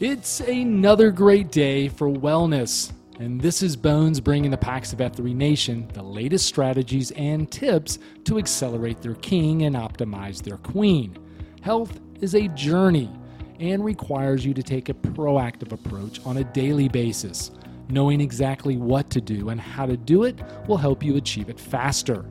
[0.00, 2.92] It's another great day for wellness.
[3.18, 7.98] And this is Bones bringing the Pax of F3 Nation the latest strategies and tips
[8.22, 11.18] to accelerate their king and optimize their queen.
[11.62, 13.10] Health is a journey
[13.58, 17.50] and requires you to take a proactive approach on a daily basis.
[17.88, 20.38] Knowing exactly what to do and how to do it
[20.68, 22.24] will help you achieve it faster.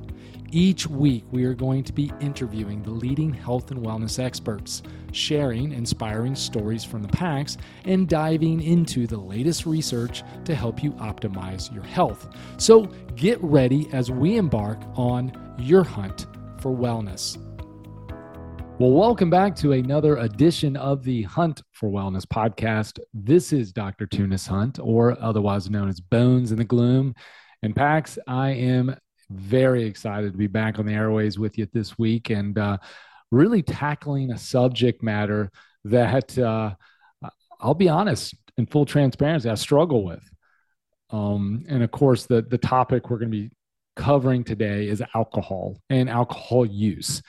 [0.54, 5.74] Each week, we are going to be interviewing the leading health and wellness experts, sharing
[5.74, 11.74] inspiring stories from the packs, and diving into the latest research to help you optimize
[11.74, 12.30] your health.
[12.56, 12.84] So
[13.18, 16.28] get ready as we embark on your hunt
[16.62, 17.38] for wellness.
[18.80, 23.00] Well, welcome back to another edition of the Hunt for Wellness podcast.
[23.14, 24.06] This is Dr.
[24.06, 27.16] Tunis Hunt, or otherwise known as Bones in the Gloom.
[27.64, 28.96] And Pax, I am
[29.30, 32.78] very excited to be back on the airways with you this week and uh,
[33.32, 35.52] really tackling a subject matter
[35.84, 36.74] that uh,
[37.60, 40.24] I'll be honest, in full transparency, I struggle with.
[41.10, 43.52] Um, and of course, the the topic we're going to be
[43.96, 47.22] covering today is alcohol and alcohol use.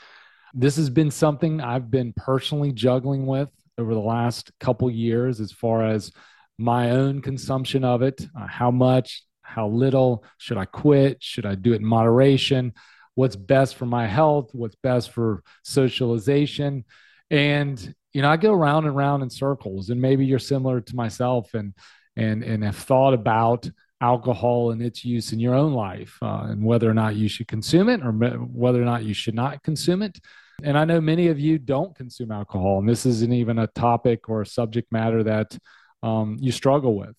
[0.54, 5.52] This has been something I've been personally juggling with over the last couple years, as
[5.52, 6.12] far as
[6.58, 11.22] my own consumption of it, uh, how much, how little should i quit?
[11.22, 12.72] Should i do it in moderation?
[13.14, 14.50] What's best for my health?
[14.52, 16.84] What's best for socialization?
[17.30, 20.96] And you know i go round and round in circles and maybe you're similar to
[20.96, 21.74] myself and
[22.16, 26.64] and and have thought about alcohol and its use in your own life uh, and
[26.64, 30.02] whether or not you should consume it or whether or not you should not consume
[30.02, 30.18] it.
[30.62, 34.28] And i know many of you don't consume alcohol and this isn't even a topic
[34.28, 35.56] or a subject matter that
[36.02, 37.16] um, you struggle with.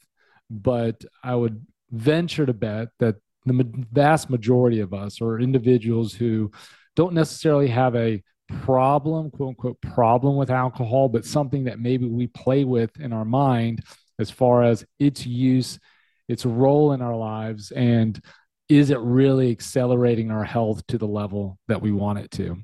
[0.49, 6.51] But i would venture to bet that the vast majority of us are individuals who
[6.95, 8.21] don't necessarily have a
[8.61, 13.25] problem, quote unquote, problem with alcohol, but something that maybe we play with in our
[13.25, 13.83] mind
[14.19, 15.79] as far as its use,
[16.27, 18.21] its role in our lives, and
[18.67, 22.57] is it really accelerating our health to the level that we want it to?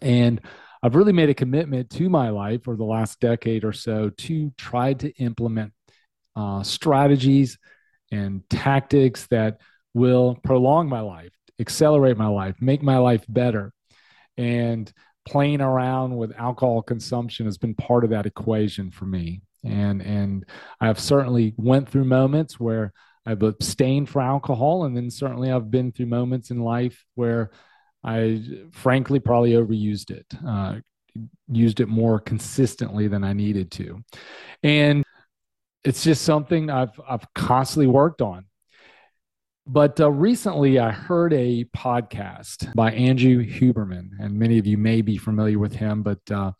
[0.00, 0.40] And
[0.82, 4.52] I've really made a commitment to my life over the last decade or so to
[4.56, 5.72] try to implement
[6.34, 7.58] uh, strategies
[8.12, 9.58] and tactics that
[9.94, 13.72] will prolong my life, accelerate my life, make my life better.
[14.36, 14.90] And
[15.26, 19.42] playing around with alcohol consumption has been part of that equation for me.
[19.64, 20.44] And and
[20.80, 22.92] I've certainly went through moments where
[23.24, 27.50] I've abstained from alcohol, and then certainly I've been through moments in life where
[28.02, 30.80] I frankly probably overused it, uh,
[31.48, 34.02] used it more consistently than I needed to.
[34.64, 35.04] And
[35.84, 38.46] it's just something I've I've constantly worked on.
[39.66, 45.02] But uh, recently, I heard a podcast by Andrew Huberman, and many of you may
[45.02, 46.52] be familiar with him, but uh,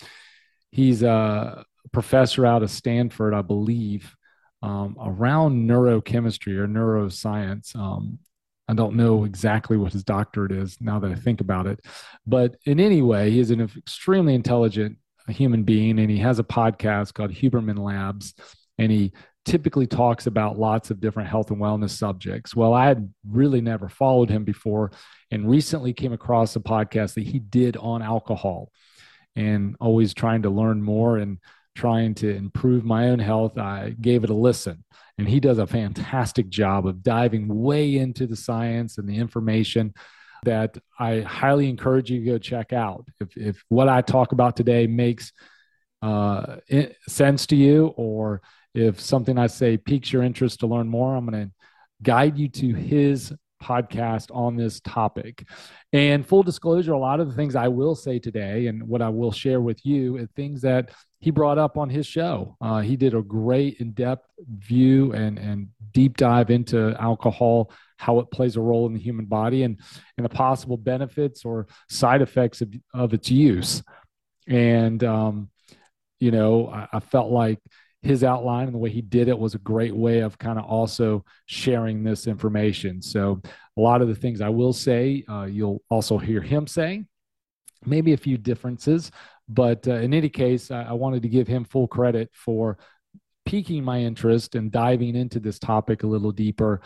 [0.71, 4.15] he's a professor out of Stanford, I believe,
[4.63, 7.75] um, around neurochemistry or neuroscience.
[7.75, 8.21] Um,
[8.69, 11.81] I don't know exactly what his doctorate is now that I think about it.
[12.25, 16.45] But in any way, he is an extremely intelligent human being, and he has a
[16.45, 18.35] podcast called Huberman Labs
[18.79, 19.13] and he
[19.45, 22.55] typically talks about lots of different health and wellness subjects.
[22.55, 24.93] Well, I had really never followed him before
[25.31, 28.71] and recently came across a podcast that he did on alcohol
[29.35, 31.39] and always trying to learn more and
[31.75, 33.59] trying to improve my own health.
[33.59, 34.85] I gave it a listen
[35.19, 39.95] and he does a fantastic job of diving way into the science and the information
[40.45, 43.07] that I highly encourage you to go check out.
[43.21, 45.33] If, if what I talk about today makes
[46.03, 46.57] uh,
[47.09, 48.43] sense to you or
[48.75, 51.53] if something I say piques your interest to learn more, I'm going to
[52.03, 55.47] guide you to his podcast on this topic.
[55.93, 59.09] And full disclosure, a lot of the things I will say today and what I
[59.09, 60.91] will share with you are things that
[61.21, 62.57] he brought up on his show.
[62.61, 64.27] Uh, he did a great in depth
[64.59, 69.27] view and, and deep dive into alcohol, how it plays a role in the human
[69.27, 69.79] body, and,
[70.17, 73.85] and the possible benefits or side effects of, of its use.
[74.49, 75.51] And, um,
[76.19, 77.61] you know, I, I felt like
[78.03, 80.65] his outline and the way he did it was a great way of kind of
[80.65, 83.01] also sharing this information.
[83.01, 83.41] So,
[83.77, 87.05] a lot of the things I will say, uh, you'll also hear him say,
[87.87, 89.11] maybe a few differences.
[89.49, 92.79] But uh, in any case, I, I wanted to give him full credit for
[93.45, 96.81] piquing my interest and diving into this topic a little deeper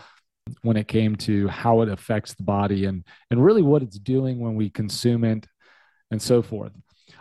[0.62, 4.38] when it came to how it affects the body and, and really what it's doing
[4.38, 5.46] when we consume it
[6.10, 6.72] and so forth.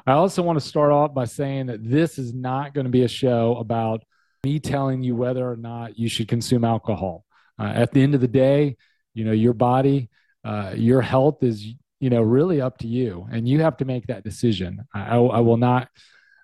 [0.07, 3.03] I also want to start off by saying that this is not going to be
[3.03, 4.03] a show about
[4.43, 7.25] me telling you whether or not you should consume alcohol.
[7.59, 8.77] Uh, at the end of the day,
[9.15, 10.09] you know, your body,
[10.43, 11.65] uh, your health is,
[11.99, 14.85] you know, really up to you, and you have to make that decision.
[14.93, 15.89] I, I will not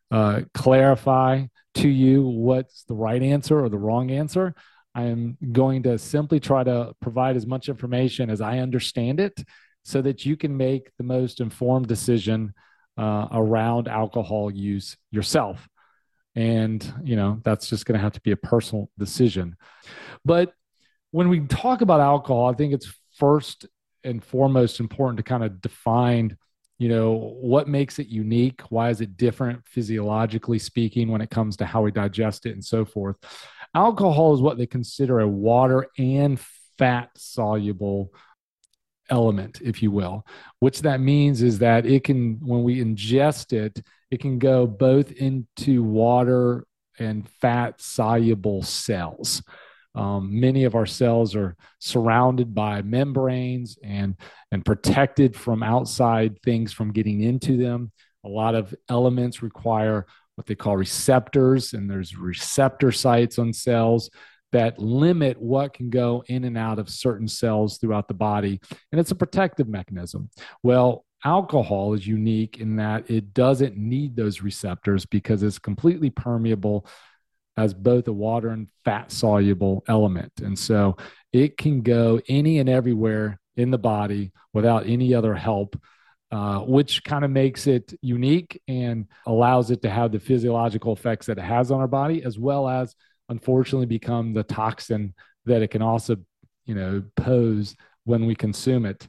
[0.10, 4.56] uh, clarify to you what's the right answer or the wrong answer.
[4.96, 9.44] I am going to simply try to provide as much information as I understand it
[9.84, 12.54] so that you can make the most informed decision
[12.98, 15.68] uh, around alcohol use yourself.
[16.36, 19.58] And, you know, that's just going to have to be a personal decision.
[20.24, 20.54] But
[21.12, 23.66] when we talk about alcohol, I think it's first
[24.04, 26.38] and foremost important to kind of define
[26.82, 31.56] you know what makes it unique why is it different physiologically speaking when it comes
[31.56, 33.16] to how we digest it and so forth
[33.76, 36.40] alcohol is what they consider a water and
[36.80, 38.12] fat soluble
[39.12, 40.26] element if you will
[40.60, 45.12] which that means is that it can when we ingest it it can go both
[45.12, 46.66] into water
[46.98, 49.44] and fat soluble cells
[49.94, 54.16] um, many of our cells are surrounded by membranes and,
[54.52, 57.92] and protected from outside things from getting into them.
[58.24, 60.06] A lot of elements require
[60.36, 64.10] what they call receptors, and there's receptor sites on cells
[64.52, 68.60] that limit what can go in and out of certain cells throughout the body.
[68.92, 70.30] And it's a protective mechanism.
[70.64, 76.86] Well, alcohol is unique in that it doesn't need those receptors because it's completely permeable
[77.58, 80.32] as both a water and fat soluble element.
[80.42, 80.98] And so
[81.34, 85.80] it can go any and everywhere in the body without any other help,
[86.32, 91.26] uh, which kind of makes it unique and allows it to have the physiological effects
[91.26, 92.96] that it has on our body, as well as
[93.32, 95.14] unfortunately become the toxin
[95.46, 96.18] that it can also,
[96.66, 99.08] you know, pose when we consume it.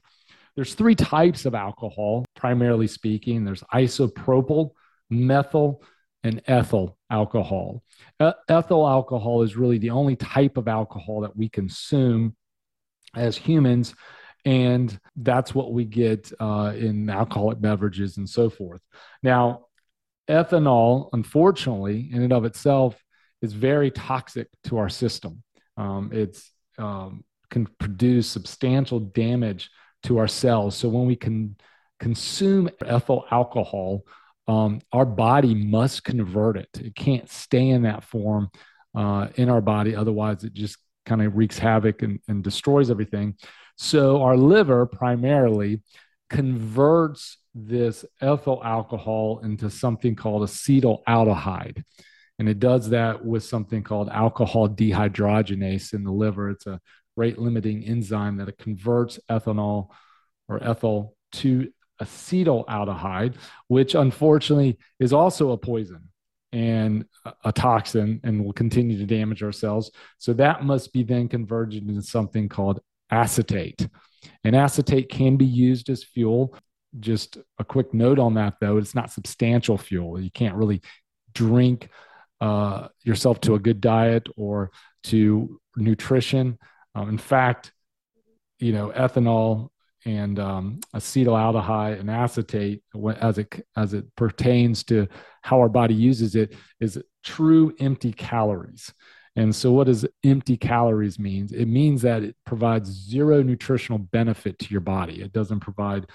[0.54, 3.44] There's three types of alcohol, primarily speaking.
[3.44, 4.70] There's isopropyl,
[5.10, 5.82] methyl,
[6.22, 7.82] and ethyl alcohol.
[8.48, 12.36] Ethyl alcohol is really the only type of alcohol that we consume
[13.16, 13.94] as humans.
[14.44, 18.82] And that's what we get uh, in alcoholic beverages and so forth.
[19.22, 19.66] Now,
[20.28, 23.01] ethanol, unfortunately, in and of itself,
[23.42, 25.42] is very toxic to our system.
[25.76, 26.10] Um,
[26.78, 29.70] um, can produce substantial damage
[30.04, 30.74] to our cells.
[30.74, 31.56] So when we can
[32.00, 34.04] consume ethyl alcohol,
[34.48, 36.68] um, our body must convert it.
[36.80, 38.50] It can't stay in that form
[38.94, 39.94] uh, in our body.
[39.94, 43.36] Otherwise, it just kind of wreaks havoc and, and destroys everything.
[43.76, 45.82] So, our liver primarily
[46.28, 51.84] converts this ethyl alcohol into something called acetaldehyde.
[52.42, 56.50] And it does that with something called alcohol dehydrogenase in the liver.
[56.50, 56.80] It's a
[57.16, 59.90] rate limiting enzyme that it converts ethanol
[60.48, 63.36] or ethyl to acetaldehyde,
[63.68, 66.08] which unfortunately is also a poison
[66.50, 67.04] and
[67.44, 69.92] a toxin and will continue to damage our cells.
[70.18, 73.86] So that must be then converted into something called acetate.
[74.42, 76.56] And acetate can be used as fuel.
[76.98, 80.20] Just a quick note on that, though, it's not substantial fuel.
[80.20, 80.82] You can't really
[81.34, 81.88] drink
[82.42, 84.72] uh, yourself to a good diet or
[85.04, 86.58] to nutrition.
[86.96, 87.72] Um, in fact,
[88.58, 89.68] you know, ethanol
[90.04, 92.82] and um, acetaldehyde and acetate
[93.20, 95.06] as it as it pertains to
[95.42, 98.92] how our body uses it is true empty calories.
[99.36, 101.52] And so what does empty calories means?
[101.52, 105.22] It means that it provides zero nutritional benefit to your body.
[105.22, 106.06] It doesn't provide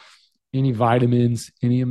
[0.54, 1.82] any vitamins any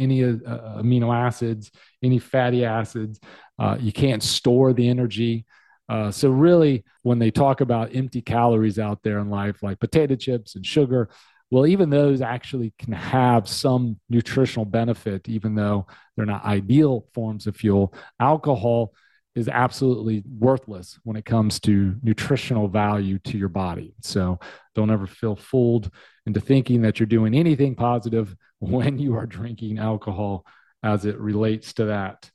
[0.00, 0.34] any uh,
[0.80, 1.70] amino acids
[2.02, 3.20] any fatty acids
[3.58, 5.44] uh, you can't store the energy
[5.88, 10.14] uh, so really when they talk about empty calories out there in life like potato
[10.14, 11.08] chips and sugar
[11.50, 17.46] well, even those actually can have some nutritional benefit, even though they're not ideal forms
[17.46, 17.94] of fuel.
[18.20, 18.92] Alcohol
[19.34, 23.94] is absolutely worthless when it comes to nutritional value to your body.
[24.02, 24.40] So
[24.74, 25.90] don't ever feel fooled
[26.26, 30.44] into thinking that you're doing anything positive when you are drinking alcohol
[30.82, 32.30] as it relates to that.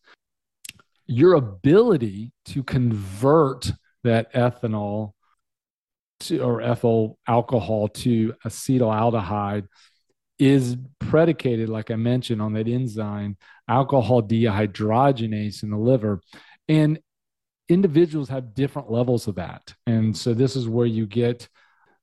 [1.05, 3.71] Your ability to convert
[4.03, 5.11] that ethanol
[6.21, 9.67] to, or ethyl alcohol to acetaldehyde
[10.39, 16.21] is predicated, like I mentioned, on that enzyme, alcohol dehydrogenase in the liver.
[16.67, 16.99] And
[17.69, 19.73] individuals have different levels of that.
[19.87, 21.47] And so this is where you get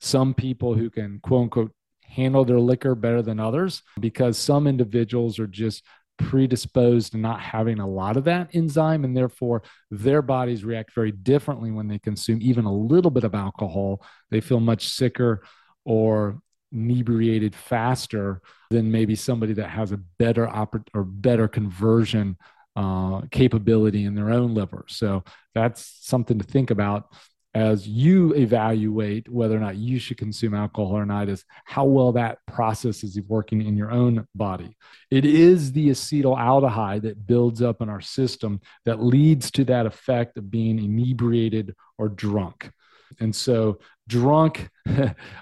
[0.01, 5.39] some people who can, quote unquote, handle their liquor better than others because some individuals
[5.39, 5.85] are just
[6.19, 11.11] predisposed to not having a lot of that enzyme and therefore their bodies react very
[11.11, 15.43] differently when they consume even a little bit of alcohol they feel much sicker
[15.87, 16.39] or
[16.73, 22.37] inebriated faster than maybe somebody that has a better oper- or better conversion
[22.77, 25.23] uh, capability in their own liver so
[25.55, 27.07] that's something to think about
[27.55, 32.13] as you evaluate whether or not you should consume alcohol or not is how well
[32.13, 34.77] that process is working in your own body.
[35.11, 40.37] It is the acetaldehyde that builds up in our system that leads to that effect
[40.37, 42.71] of being inebriated or drunk.
[43.19, 44.71] And so, drunk,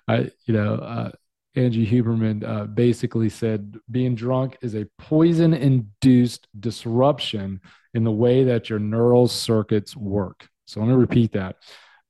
[0.08, 1.10] I, you know, uh,
[1.58, 7.60] Andrew Huberman uh, basically said being drunk is a poison induced disruption
[7.94, 10.48] in the way that your neural circuits work.
[10.66, 11.56] So let me repeat that.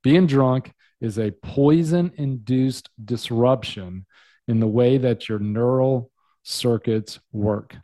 [0.02, 4.04] Being drunk is a poison induced disruption
[4.48, 6.10] in the way that your neural
[6.42, 7.74] circuits work.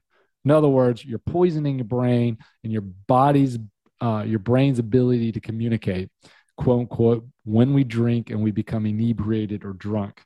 [0.45, 3.59] In other words, you're poisoning your brain and your body's,
[4.03, 6.11] uh, your brain's ability to communicate,
[6.59, 10.21] quote unquote, when we drink and we become inebriated or drunk.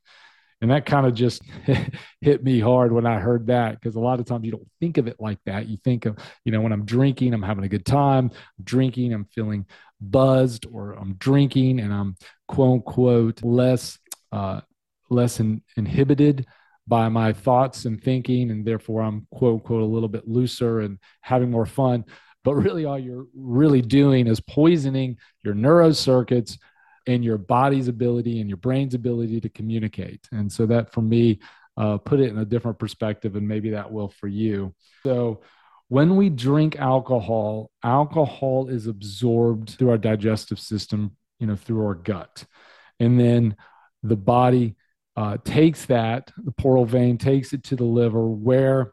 [0.60, 1.42] And that kind of just
[2.20, 4.98] hit me hard when I heard that because a lot of times you don't think
[4.98, 5.68] of it like that.
[5.68, 8.30] You think of, you know, when I'm drinking, I'm having a good time.
[8.58, 9.66] I'm drinking, I'm feeling
[10.00, 12.16] buzzed, or I'm drinking and I'm
[12.48, 13.98] quote unquote less
[14.32, 14.60] uh,
[15.10, 16.46] less in, inhibited
[16.86, 20.98] by my thoughts and thinking, and therefore I'm quote unquote a little bit looser and
[21.20, 22.04] having more fun.
[22.44, 26.58] But really, all you're really doing is poisoning your neurocircuits
[27.08, 30.28] and your body's ability and your brain's ability to communicate.
[30.30, 31.40] And so that for me,
[31.76, 34.74] uh, put it in a different perspective, and maybe that will for you.
[35.04, 35.40] So
[35.88, 41.94] when we drink alcohol, alcohol is absorbed through our digestive system, you know, through our
[41.94, 42.44] gut.
[43.00, 43.56] And then
[44.02, 44.76] the body
[45.16, 48.92] uh, takes that, the portal vein takes it to the liver, where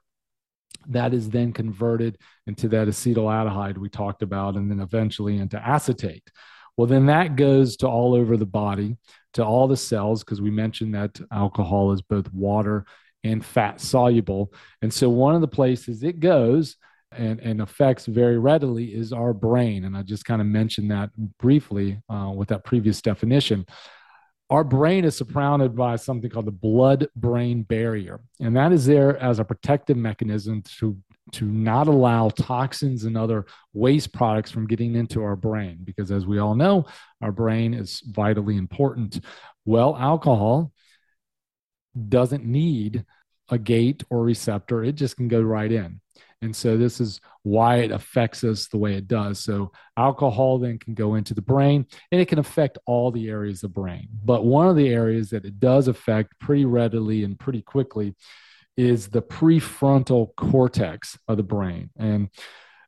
[0.88, 2.18] that is then converted
[2.48, 6.30] into that acetaldehyde we talked about, and then eventually into acetate.
[6.78, 8.98] Well, then that goes to all over the body,
[9.34, 12.86] to all the cells, because we mentioned that alcohol is both water
[13.24, 14.54] and fat soluble.
[14.82, 16.78] And so one of the places it goes
[17.12, 19.86] and, and affects very readily is our brain.
[19.86, 23.66] And I just kind of mentioned that briefly uh, with that previous definition.
[24.50, 28.20] Our brain is surrounded by something called the blood brain barrier.
[28.40, 30.98] And that is there as a protective mechanism to
[31.32, 36.26] to not allow toxins and other waste products from getting into our brain because as
[36.26, 36.86] we all know
[37.22, 39.20] our brain is vitally important.
[39.66, 40.72] Well alcohol
[42.10, 43.06] doesn't need
[43.50, 44.84] a gate or receptor.
[44.84, 46.02] It just can go right in.
[46.42, 49.40] And so this is why it affects us the way it does.
[49.40, 53.64] So alcohol then can go into the brain and it can affect all the areas
[53.64, 54.10] of the brain.
[54.24, 58.16] But one of the areas that it does affect pretty readily and pretty quickly
[58.78, 61.90] is the prefrontal cortex of the brain.
[61.98, 62.30] And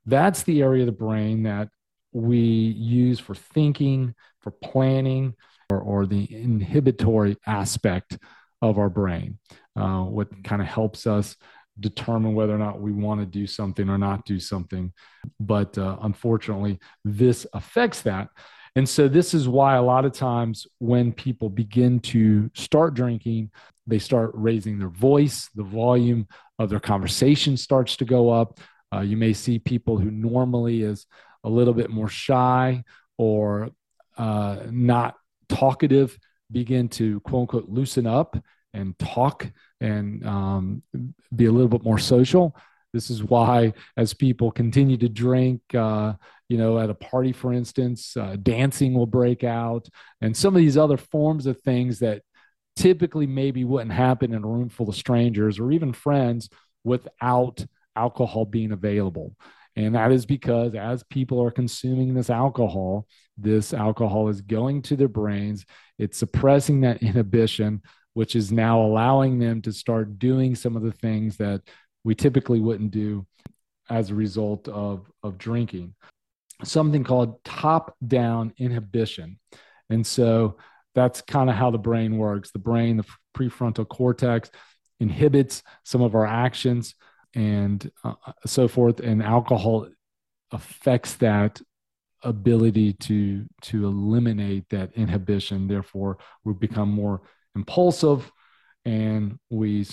[0.05, 1.69] that's the area of the brain that
[2.11, 5.35] we use for thinking, for planning,
[5.69, 8.17] or, or the inhibitory aspect
[8.61, 9.37] of our brain,
[9.75, 11.35] uh, what kind of helps us
[11.79, 14.91] determine whether or not we want to do something or not do something.
[15.39, 18.29] But uh, unfortunately, this affects that.
[18.77, 23.49] And so, this is why a lot of times when people begin to start drinking,
[23.87, 26.27] they start raising their voice, the volume
[26.59, 28.59] of their conversation starts to go up.
[28.93, 31.07] Uh, you may see people who normally is
[31.43, 32.83] a little bit more shy
[33.17, 33.71] or
[34.15, 35.15] uh, not
[35.49, 36.15] talkative
[36.51, 38.37] begin to quote unquote loosen up
[38.75, 39.49] and talk
[39.81, 40.83] and um,
[41.35, 42.55] be a little bit more social.
[42.93, 46.13] This is why, as people continue to drink, uh,
[46.49, 49.87] you know, at a party, for instance, uh, dancing will break out,
[50.21, 52.21] and some of these other forms of things that
[52.75, 56.49] typically maybe wouldn't happen in a room full of strangers or even friends
[56.83, 59.35] without alcohol being available.
[59.75, 63.05] And that is because as people are consuming this alcohol,
[63.37, 65.65] this alcohol is going to their brains,
[65.99, 67.81] it's suppressing that inhibition,
[68.13, 71.61] which is now allowing them to start doing some of the things that
[72.03, 73.25] we typically wouldn't do
[73.89, 75.93] as a result of, of drinking.
[76.63, 79.39] Something called top down inhibition.
[79.89, 80.57] And so
[80.95, 82.51] that's kind of how the brain works.
[82.51, 84.49] The brain, the prefrontal cortex,
[84.99, 86.95] inhibits some of our actions
[87.35, 88.13] and uh,
[88.45, 88.99] so forth.
[88.99, 89.87] And alcohol
[90.51, 91.61] affects that
[92.23, 95.67] ability to to eliminate that inhibition.
[95.67, 97.21] Therefore, we become more
[97.55, 98.31] impulsive,
[98.85, 99.85] and we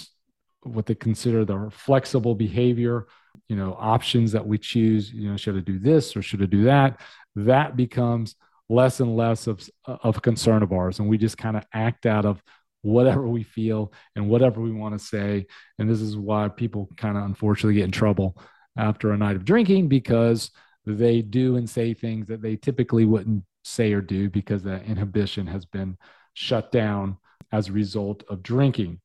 [0.64, 3.06] what they consider the flexible behavior.
[3.48, 5.12] You know, options that we choose.
[5.12, 7.00] You know, should I do this or should I do that?
[7.36, 8.36] That becomes
[8.68, 10.98] less and less of, of concern of ours.
[10.98, 12.42] And we just kind of act out of
[12.82, 15.46] whatever we feel and whatever we want to say.
[15.78, 18.36] And this is why people kind of unfortunately get in trouble
[18.76, 20.50] after a night of drinking because
[20.86, 25.46] they do and say things that they typically wouldn't say or do because that inhibition
[25.46, 25.96] has been
[26.34, 27.16] shut down
[27.52, 29.00] as a result of drinking.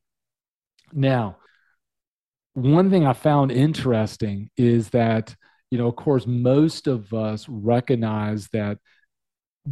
[0.91, 1.37] Now,
[2.59, 5.35] one thing I found interesting is that,
[5.71, 8.77] you know, of course, most of us recognize that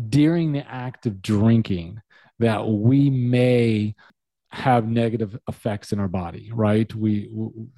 [0.10, 2.02] during the act of drinking
[2.40, 3.96] that we may
[4.52, 6.94] have negative effects in our body right?
[6.96, 7.30] We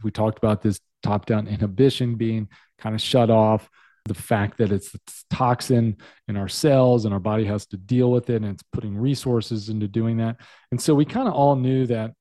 [0.03, 2.47] we talked about this top down inhibition being
[2.77, 3.69] kind of shut off
[4.05, 4.99] the fact that it's a
[5.29, 5.97] toxin
[6.27, 9.69] in our cells and our body has to deal with it and it's putting resources
[9.69, 10.37] into doing that.
[10.71, 12.13] And so we kind of all knew that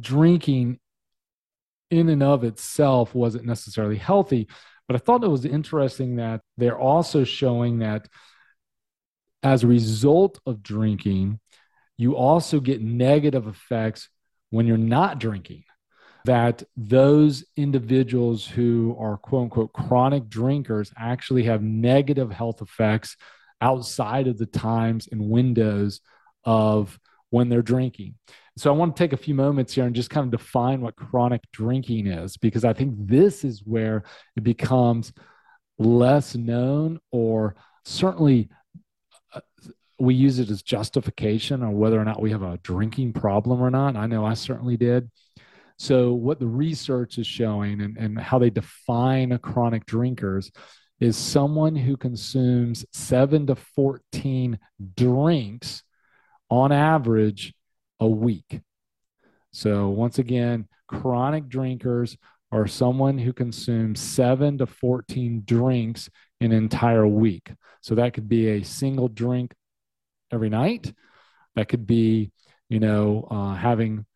[0.00, 0.78] drinking
[1.90, 4.48] in and of itself wasn't necessarily healthy
[4.86, 8.08] but i thought it was interesting that they're also showing that
[9.42, 11.38] as a result of drinking
[12.00, 14.08] you also get negative effects
[14.48, 15.64] when you're not drinking.
[16.24, 23.18] That those individuals who are quote unquote chronic drinkers actually have negative health effects
[23.60, 26.00] outside of the times and windows
[26.42, 28.14] of when they're drinking.
[28.60, 30.94] So I want to take a few moments here and just kind of define what
[30.94, 34.02] chronic drinking is, because I think this is where
[34.36, 35.14] it becomes
[35.78, 38.50] less known or certainly
[39.32, 39.40] uh,
[39.98, 43.70] we use it as justification on whether or not we have a drinking problem or
[43.70, 43.96] not.
[43.96, 45.10] I know I certainly did.
[45.78, 50.52] So, what the research is showing and, and how they define chronic drinkers
[51.00, 54.58] is someone who consumes seven to 14
[54.98, 55.82] drinks
[56.50, 57.54] on average
[58.00, 58.60] a week.
[59.52, 62.16] So, once again, chronic drinkers
[62.52, 66.08] are someone who consumes seven to 14 drinks
[66.40, 67.52] an entire week.
[67.80, 69.54] So, that could be a single drink
[70.32, 70.92] every night.
[71.56, 72.30] That could be,
[72.68, 74.06] you know, uh, having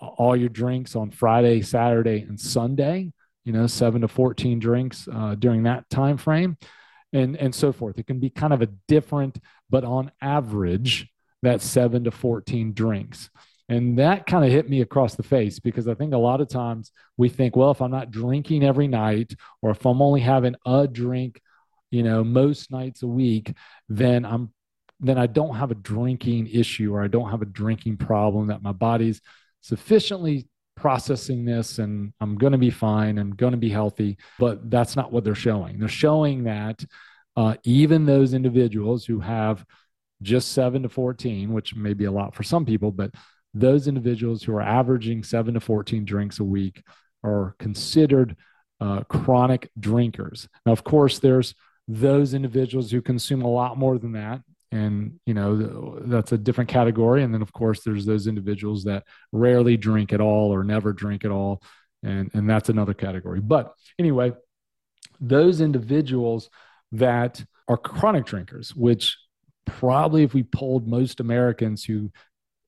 [0.00, 3.12] all your drinks on Friday, Saturday, and Sunday.
[3.44, 6.56] You know, seven to fourteen drinks uh, during that time frame,
[7.12, 7.98] and and so forth.
[7.98, 9.38] It can be kind of a different,
[9.68, 11.08] but on average,
[11.44, 13.30] that's seven to fourteen drinks.
[13.68, 16.48] And that kind of hit me across the face because I think a lot of
[16.48, 20.54] times we think, well, if I'm not drinking every night, or if I'm only having
[20.66, 21.40] a drink,
[21.90, 23.54] you know, most nights a week,
[23.88, 24.52] then I'm
[25.00, 28.62] then I don't have a drinking issue or I don't have a drinking problem, that
[28.62, 29.20] my body's
[29.60, 30.46] sufficiently
[30.76, 33.18] processing this and I'm going to be fine.
[33.18, 34.18] I'm going to be healthy.
[34.38, 35.78] But that's not what they're showing.
[35.78, 36.84] They're showing that
[37.36, 39.64] uh, even those individuals who have
[40.24, 43.12] just seven to 14, which may be a lot for some people, but
[43.54, 46.82] those individuals who are averaging seven to 14 drinks a week
[47.22, 48.36] are considered
[48.80, 50.48] uh, chronic drinkers.
[50.66, 51.54] Now, of course, there's
[51.86, 54.40] those individuals who consume a lot more than that
[54.74, 59.04] and you know that's a different category and then of course there's those individuals that
[59.32, 61.62] rarely drink at all or never drink at all
[62.02, 64.32] and and that's another category but anyway
[65.20, 66.50] those individuals
[66.92, 69.16] that are chronic drinkers which
[69.66, 72.10] probably if we polled most americans who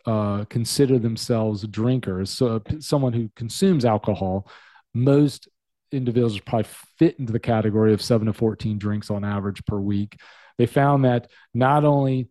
[0.06, 4.48] uh, consider themselves drinkers so someone who consumes alcohol
[4.94, 5.48] most
[5.90, 10.16] individuals probably fit into the category of 7 to 14 drinks on average per week
[10.59, 12.28] they found that not only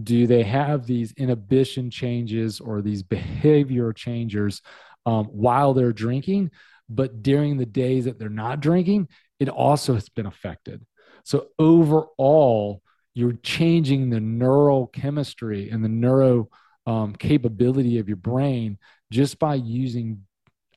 [0.00, 4.60] do they have these inhibition changes or these behavior changes
[5.06, 6.50] um, while they're drinking,
[6.88, 10.84] but during the days that they're not drinking, it also has been affected.
[11.24, 12.82] So overall,
[13.14, 16.48] you're changing the neural chemistry and the neuro
[16.86, 18.78] um, capability of your brain
[19.10, 20.26] just by using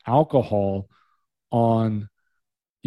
[0.06, 0.89] alcohol
[1.52, 2.10] on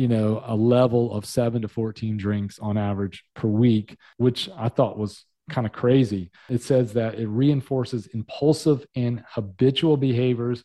[0.01, 4.71] you know, a level of seven to 14 drinks on average per week, which I
[4.71, 6.31] thought was kind of crazy.
[6.49, 10.65] It says that it reinforces impulsive and habitual behaviors,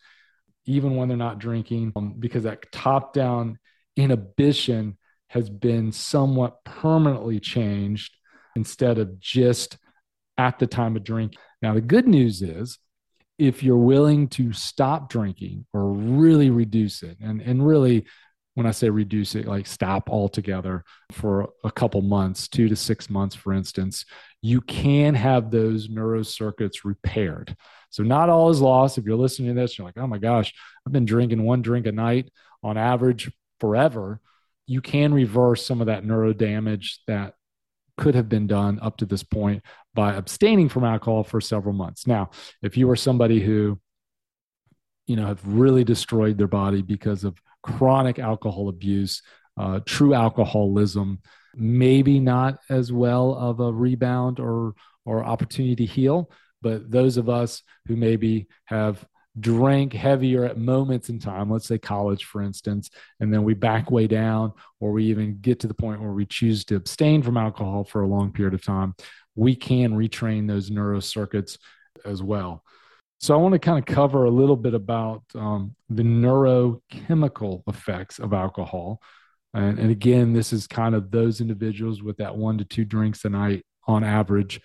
[0.65, 3.59] even when they're not drinking, um, because that top down
[3.97, 8.15] inhibition has been somewhat permanently changed
[8.55, 9.77] instead of just
[10.37, 11.39] at the time of drinking.
[11.61, 12.77] Now, the good news is
[13.37, 18.05] if you're willing to stop drinking or really reduce it, and, and really,
[18.53, 23.09] when I say reduce it, like stop altogether for a couple months, two to six
[23.09, 24.05] months, for instance,
[24.41, 27.55] you can have those neurocircuits repaired.
[27.89, 28.97] So not all is lost.
[28.97, 30.53] If you're listening to this, you're like, oh my gosh,
[30.85, 32.31] I've been drinking one drink a night
[32.63, 34.21] on average forever.
[34.67, 37.33] You can reverse some of that neuro damage that
[37.97, 42.05] could have been done up to this point by abstaining from alcohol for several months.
[42.07, 42.31] Now,
[42.61, 43.79] if you are somebody who,
[45.07, 49.21] you know, have really destroyed their body because of chronic alcohol abuse,
[49.57, 51.19] uh, true alcoholism,
[51.55, 54.73] maybe not as well of a rebound or
[55.05, 56.31] or opportunity to heal.
[56.61, 59.05] But those of us who maybe have
[59.39, 63.91] drank heavier at moments in time, let's say college, for instance, and then we back
[63.91, 67.37] way down, or we even get to the point where we choose to abstain from
[67.37, 68.95] alcohol for a long period of time,
[69.35, 71.57] we can retrain those neuro circuits
[72.05, 72.63] as well.
[73.19, 78.19] So I want to kind of cover a little bit about um, the neurochemical effects
[78.19, 79.01] of alcohol.
[79.53, 83.23] And, and, again, this is kind of those individuals with that one to two drinks
[83.23, 84.59] a night on average.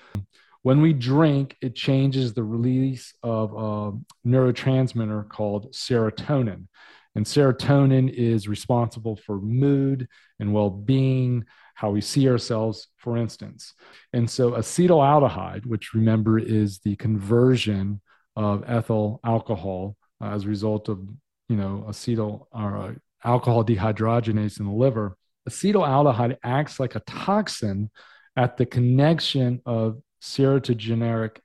[0.63, 6.67] When we drink, it changes the release of a neurotransmitter called serotonin.
[7.15, 10.07] And serotonin is responsible for mood
[10.39, 11.45] and well being,
[11.75, 13.73] how we see ourselves, for instance.
[14.13, 18.01] And so acetaldehyde, which remember is the conversion
[18.37, 21.01] of ethyl alcohol uh, as a result of,
[21.49, 22.93] you know, acetyl or uh,
[23.25, 25.17] alcohol dehydrogenase in the liver,
[25.49, 27.91] acetaldehyde acts like a toxin
[28.37, 31.39] at the connection of serotonergic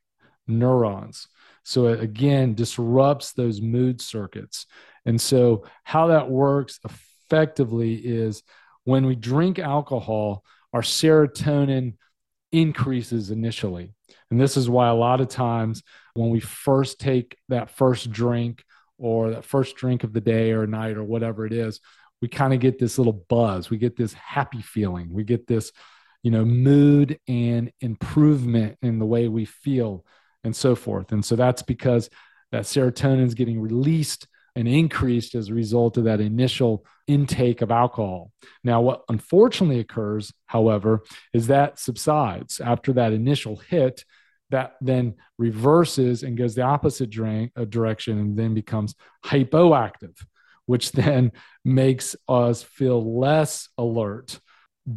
[0.47, 1.27] neurons.
[1.63, 4.67] So it again disrupts those mood circuits.
[5.05, 8.43] And so, how that works effectively is
[8.83, 11.93] when we drink alcohol, our serotonin
[12.51, 13.93] increases initially.
[14.31, 15.83] And this is why a lot of times
[16.13, 18.63] when we first take that first drink
[18.97, 21.79] or that first drink of the day or night or whatever it is,
[22.21, 23.69] we kind of get this little buzz.
[23.69, 25.11] We get this happy feeling.
[25.11, 25.71] We get this,
[26.25, 30.03] you know, mood and improvement in the way we feel
[30.43, 31.11] and so forth.
[31.11, 32.09] And so that's because
[32.51, 37.69] that serotonin is getting released and increased as a result of that initial intake of
[37.69, 38.31] alcohol.
[38.63, 44.03] Now, what unfortunately occurs, however, is that subsides after that initial hit.
[44.49, 50.17] That then reverses and goes the opposite drink, uh, direction and then becomes hypoactive,
[50.65, 51.33] which then
[51.63, 54.39] makes us feel less alert,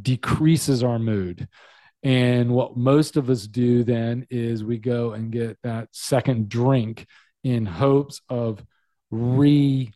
[0.02, 1.48] decreases our mood.
[2.02, 7.06] And what most of us do then is we go and get that second drink
[7.42, 8.64] in hopes of
[9.10, 9.92] recreating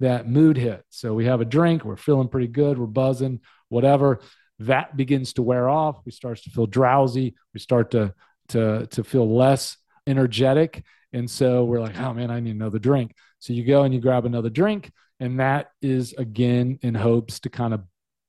[0.00, 0.84] that mood hit.
[0.90, 4.20] So we have a drink, we're feeling pretty good, we're buzzing, whatever.
[4.60, 6.00] That begins to wear off.
[6.04, 7.34] We start to feel drowsy.
[7.54, 8.14] We start to
[8.48, 13.14] to to feel less energetic, and so we're like, oh man, I need another drink.
[13.38, 17.48] So you go and you grab another drink, and that is again in hopes to
[17.48, 17.82] kind of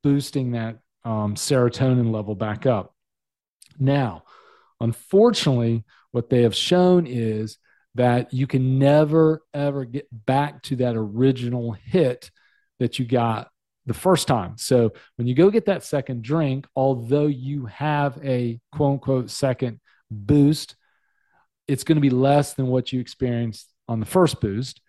[0.04, 2.94] boosting that um, serotonin level back up.
[3.80, 4.24] Now,
[4.80, 7.58] unfortunately, what they have shown is
[7.96, 12.32] that you can never ever get back to that original hit
[12.80, 13.50] that you got
[13.86, 14.54] the first time.
[14.58, 19.80] So when you go get that second drink, although you have a quote unquote second
[20.12, 20.76] boost,
[21.68, 24.82] it's going to be less than what you experienced on the first boost.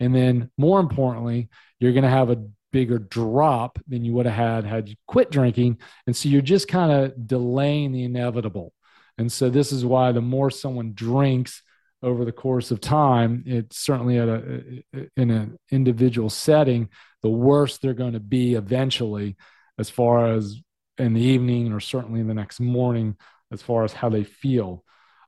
[0.00, 1.48] And then more importantly,
[1.80, 5.30] you're going to have a bigger drop than you would have had had you quit
[5.30, 5.78] drinking.
[6.06, 8.72] And so you're just kind of delaying the inevitable.
[9.18, 11.62] And so this is why the more someone drinks,
[12.02, 14.82] over the course of time, it's certainly at a
[15.16, 16.90] in an individual setting,
[17.22, 19.36] the worse they're going to be eventually,
[19.78, 20.60] as far as
[20.98, 23.16] in the evening or certainly in the next morning,
[23.50, 24.84] as far as how they feel.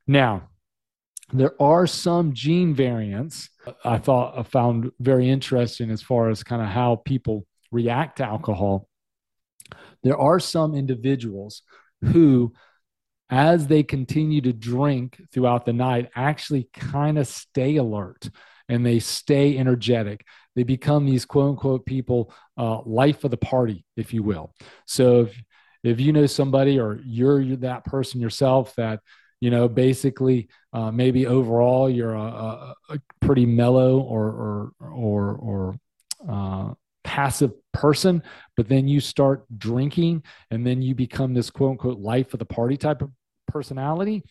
[0.06, 0.50] Now,
[1.32, 3.50] there are some gene variants
[3.84, 8.24] I thought I found very interesting as far as kind of how people react to
[8.24, 8.88] alcohol.
[10.02, 11.62] There are some individuals
[12.02, 12.52] who
[13.30, 18.30] as they continue to drink throughout the night, actually kind of stay alert
[18.68, 20.24] and they stay energetic.
[20.56, 24.54] They become these quote unquote people, uh, life of the party, if you will.
[24.86, 25.42] So if,
[25.84, 29.00] if you know somebody or you're that person yourself that,
[29.40, 35.74] you know, basically uh, maybe overall you're a, a, pretty mellow or, or, or, or
[36.28, 36.74] uh,
[37.04, 38.22] passive person,
[38.56, 42.44] but then you start drinking and then you become this quote unquote life of the
[42.44, 43.10] party type of
[43.46, 44.22] personality,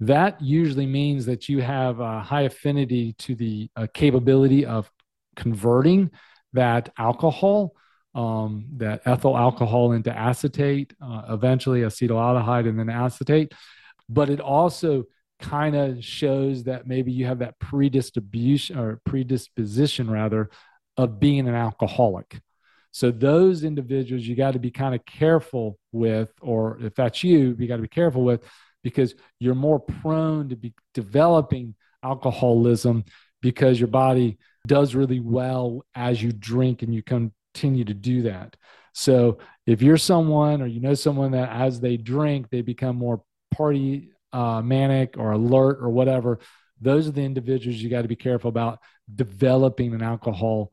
[0.00, 4.90] that usually means that you have a high affinity to the uh, capability of
[5.36, 6.10] converting
[6.52, 7.74] that alcohol,
[8.14, 13.52] um, that ethyl alcohol into acetate, uh, eventually acetaldehyde and then acetate.
[14.08, 15.04] But it also
[15.40, 20.50] kind of shows that maybe you have that predisposition or predisposition rather
[20.96, 22.40] of being an alcoholic.
[22.90, 27.54] So those individuals you got to be kind of careful with, or if that's you,
[27.58, 28.42] you got to be careful with
[28.82, 33.04] because you're more prone to be developing alcoholism
[33.40, 38.56] because your body does really well as you drink and you continue to do that.
[38.94, 43.22] So if you're someone or you know someone that as they drink, they become more
[43.50, 46.38] party uh, manic or alert or whatever,
[46.80, 48.78] those are the individuals you got to be careful about
[49.14, 50.70] developing an alcohol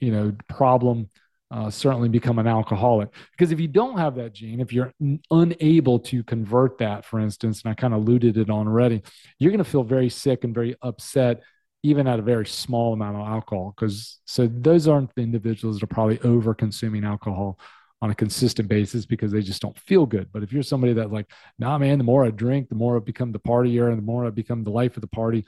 [0.00, 1.08] you know problem
[1.52, 3.08] uh, certainly become an alcoholic.
[3.32, 7.20] Because if you don't have that gene if you're n- unable to convert that for
[7.20, 9.02] instance and i kind of alluded it on already
[9.38, 11.42] you're going to feel very sick and very upset
[11.82, 15.84] even at a very small amount of alcohol because so those aren't the individuals that
[15.84, 17.58] are probably over consuming alcohol
[18.02, 20.30] on a consistent basis because they just don't feel good.
[20.32, 23.00] But if you're somebody that like, nah, man, the more I drink, the more I
[23.00, 25.44] become the partier, and the more I become the life of the party,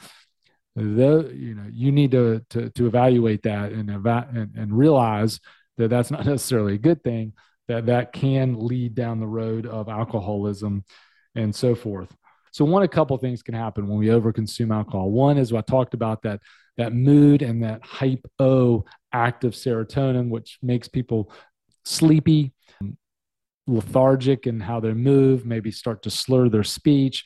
[0.74, 5.40] the you know you need to to, to evaluate that and, eva- and and realize
[5.78, 7.32] that that's not necessarily a good thing
[7.68, 10.84] that that can lead down the road of alcoholism
[11.34, 12.14] and so forth.
[12.52, 15.10] So one, a couple things can happen when we overconsume alcohol.
[15.10, 16.40] One is what I talked about that
[16.76, 21.30] that mood and that hypo active serotonin, which makes people
[21.84, 22.52] sleepy,
[23.66, 27.24] lethargic in how they move, maybe start to slur their speech,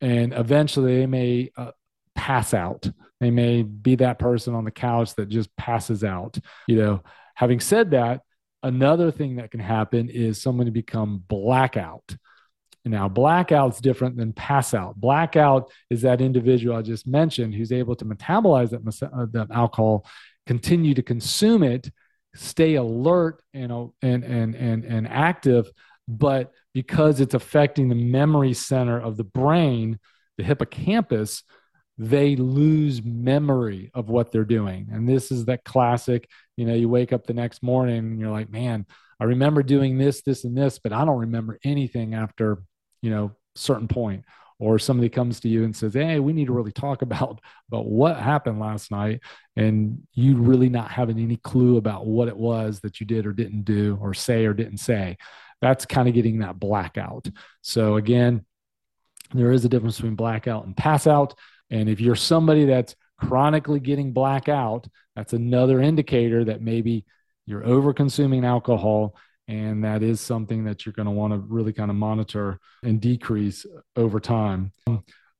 [0.00, 1.70] and eventually they may uh,
[2.14, 2.90] pass out.
[3.20, 6.38] They may be that person on the couch that just passes out.
[6.66, 7.02] You know,
[7.34, 8.22] having said that,
[8.62, 12.16] another thing that can happen is someone to become blackout.
[12.84, 14.96] Now, blackout's different than pass out.
[14.96, 20.04] Blackout is that individual I just mentioned who's able to metabolize that, uh, that alcohol,
[20.46, 21.90] continue to consume it,
[22.34, 25.70] stay alert and, uh, and, and, and, and active,
[26.08, 29.98] but because it's affecting the memory center of the brain,
[30.38, 31.42] the hippocampus,
[31.98, 34.88] they lose memory of what they're doing.
[34.90, 38.30] And this is that classic, you know, you wake up the next morning and you're
[38.30, 38.86] like, man,
[39.20, 42.62] I remember doing this, this, and this, but I don't remember anything after,
[43.02, 44.24] you know, certain point.
[44.62, 47.86] Or somebody comes to you and says, Hey, we need to really talk about, about
[47.86, 49.18] what happened last night.
[49.56, 53.32] And you really not having any clue about what it was that you did or
[53.32, 55.18] didn't do or say or didn't say.
[55.60, 57.26] That's kind of getting that blackout.
[57.62, 58.44] So again,
[59.34, 61.34] there is a difference between blackout and pass out.
[61.68, 67.04] And if you're somebody that's chronically getting blackout, that's another indicator that maybe
[67.46, 69.16] you're over consuming alcohol.
[69.48, 73.00] And that is something that you're going to want to really kind of monitor and
[73.00, 74.72] decrease over time.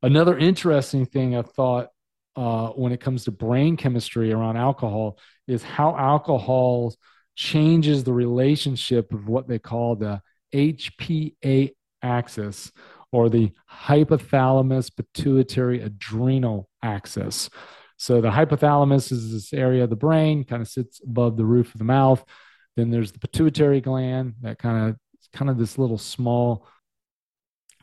[0.02, 1.88] Another interesting thing I thought
[2.34, 6.94] uh, when it comes to brain chemistry around alcohol is how alcohol
[7.36, 10.20] changes the relationship of what they call the
[10.54, 12.72] HPA axis
[13.12, 17.48] or the hypothalamus pituitary adrenal axis.
[17.96, 21.72] So the hypothalamus is this area of the brain, kind of sits above the roof
[21.74, 22.24] of the mouth.
[22.76, 24.96] Then there's the pituitary gland that kind of
[25.32, 26.66] kind of this little small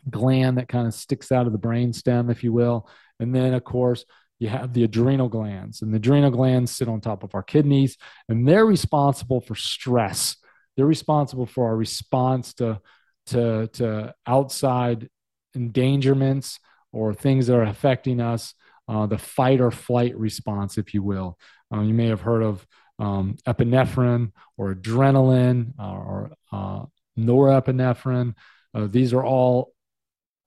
[0.09, 2.89] gland that kind of sticks out of the brain stem, if you will.
[3.19, 4.05] And then of course
[4.39, 7.97] you have the adrenal glands, and the adrenal glands sit on top of our kidneys,
[8.29, 10.37] and they're responsible for stress.
[10.77, 12.79] They're responsible for our response to
[13.27, 15.07] to, to outside
[15.55, 16.59] endangerments
[16.91, 18.55] or things that are affecting us,
[18.87, 21.37] uh, the fight or flight response, if you will.
[21.73, 22.65] Uh, you may have heard of
[22.99, 26.85] um, epinephrine or adrenaline uh, or uh,
[27.17, 28.35] norepinephrine.
[28.73, 29.73] Uh, these are all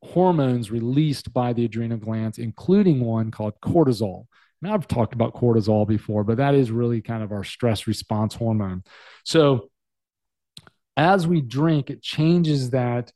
[0.02, 4.26] hormones released by the adrenal glands, including one called cortisol.
[4.60, 8.34] Now, I've talked about cortisol before, but that is really kind of our stress response
[8.34, 8.84] hormone.
[9.24, 9.70] So,
[10.96, 13.12] as we drink, it changes that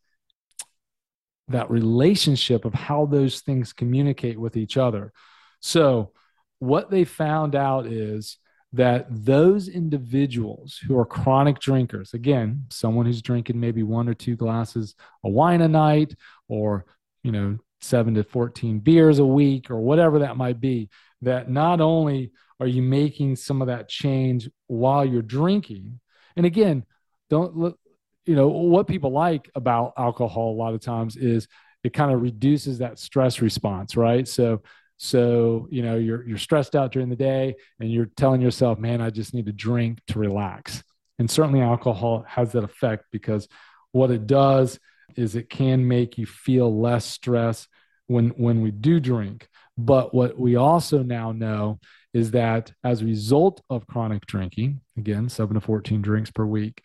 [1.48, 5.12] that relationship of how those things communicate with each other.
[5.60, 6.12] So,
[6.58, 8.38] what they found out is
[8.72, 14.36] that those individuals who are chronic drinkers, again, someone who's drinking maybe one or two
[14.36, 16.14] glasses of wine a night,
[16.48, 16.84] or,
[17.22, 20.88] you know, seven to 14 beers a week, or whatever that might be,
[21.22, 26.00] that not only are you making some of that change while you're drinking,
[26.36, 26.84] and again,
[27.30, 27.78] don't look,
[28.26, 31.46] you know what people like about alcohol a lot of times is
[31.84, 34.26] it kind of reduces that stress response right?
[34.26, 34.62] So
[34.96, 39.02] so you know you're you're stressed out during the day and you're telling yourself man
[39.02, 40.82] i just need to drink to relax.
[41.18, 43.48] And certainly alcohol has that effect because
[43.92, 44.78] what it does
[45.16, 47.68] is it can make you feel less stress
[48.06, 49.48] when when we do drink.
[49.78, 51.78] But what we also now know
[52.12, 56.82] is that as a result of chronic drinking again 7 to 14 drinks per week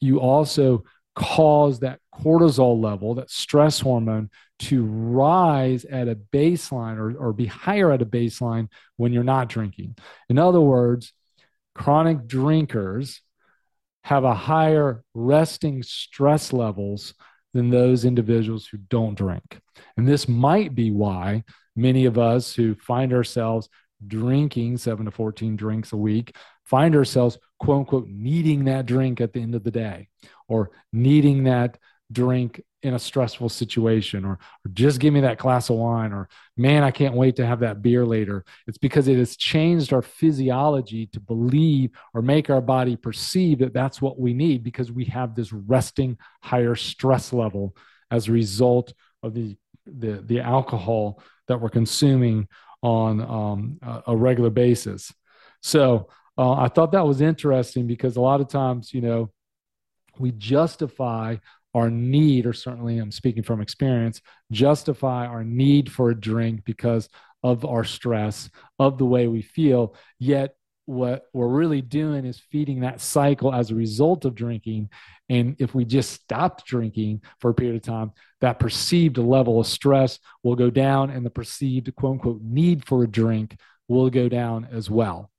[0.00, 0.82] you also
[1.16, 7.46] cause that cortisol level, that stress hormone, to rise at a baseline or, or be
[7.46, 9.96] higher at a baseline when you're not drinking.
[10.28, 11.12] In other words,
[11.74, 13.22] chronic drinkers
[14.04, 17.14] have a higher resting stress levels
[17.52, 19.60] than those individuals who don't drink.
[19.96, 21.44] And this might be why
[21.74, 23.68] many of us who find ourselves
[24.06, 26.34] drinking seven to 14 drinks a week
[26.70, 30.08] find ourselves, quote unquote, needing that drink at the end of the day
[30.48, 31.76] or needing that
[32.12, 36.28] drink in a stressful situation or, or, just give me that glass of wine or
[36.56, 38.44] man i can't wait to have that beer later.
[38.66, 43.74] It's because it has changed our physiology to believe or make our body perceive that
[43.74, 47.76] that's what we need because we have this resting higher stress level
[48.10, 49.56] as a result of the
[49.86, 52.48] the, the alcohol that we're consuming
[52.82, 55.12] on um, a, a regular basis.
[55.62, 59.30] So uh, I thought that was interesting because a lot of times, you know,
[60.18, 61.36] we justify
[61.74, 67.08] our need, or certainly I'm speaking from experience, justify our need for a drink because
[67.42, 69.94] of our stress, of the way we feel.
[70.18, 70.54] Yet
[70.86, 74.90] what we're really doing is feeding that cycle as a result of drinking.
[75.28, 79.68] And if we just stopped drinking for a period of time, that perceived level of
[79.68, 84.28] stress will go down and the perceived quote unquote need for a drink will go
[84.28, 85.30] down as well.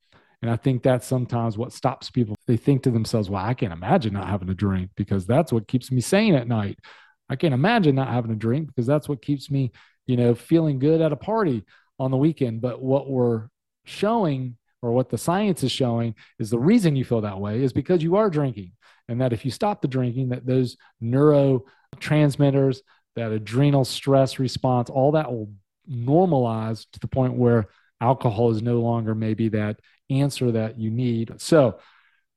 [0.42, 2.34] And I think that's sometimes what stops people.
[2.48, 5.68] They think to themselves, well, I can't imagine not having a drink because that's what
[5.68, 6.80] keeps me sane at night.
[7.28, 9.70] I can't imagine not having a drink because that's what keeps me,
[10.06, 11.64] you know, feeling good at a party
[11.98, 12.60] on the weekend.
[12.60, 13.48] But what we're
[13.84, 17.72] showing or what the science is showing is the reason you feel that way is
[17.72, 18.72] because you are drinking.
[19.08, 22.78] And that if you stop the drinking, that those neurotransmitters,
[23.14, 25.52] that adrenal stress response, all that will
[25.88, 27.68] normalize to the point where
[28.00, 29.78] alcohol is no longer maybe that
[30.20, 31.34] answer that you need.
[31.38, 31.78] So,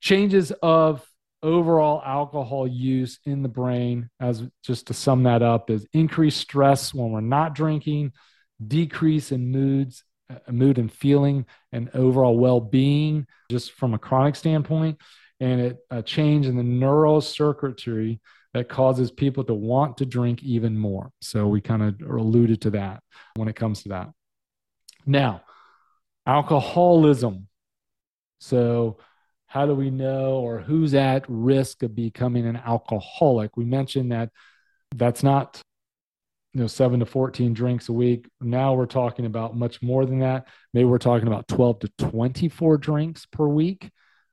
[0.02, 1.06] changes of
[1.42, 6.94] overall alcohol use in the brain, as just to sum that up, is increased stress
[6.94, 8.14] when we're not drinking,
[8.66, 14.36] decrease in moods, uh, mood and feeling, and overall well being, just from a chronic
[14.36, 15.00] standpoint,
[15.40, 18.20] and it, a change in the neural circuitry
[18.54, 21.12] that causes people to want to drink even more.
[21.22, 23.04] So, we kind of alluded to that
[23.36, 24.10] when it comes to that.
[25.06, 25.44] Now,
[26.26, 27.48] alcoholism
[28.40, 28.98] so,
[29.48, 33.56] how do we know or who's at risk of becoming an alcoholic?
[33.56, 34.32] We mentioned that
[34.96, 35.62] that's not
[36.54, 38.28] you know 7 to 14 drinks a week.
[38.42, 40.48] Now we're talking about much more than that.
[40.74, 43.92] Maybe we're talking about 12 to 24 drinks per week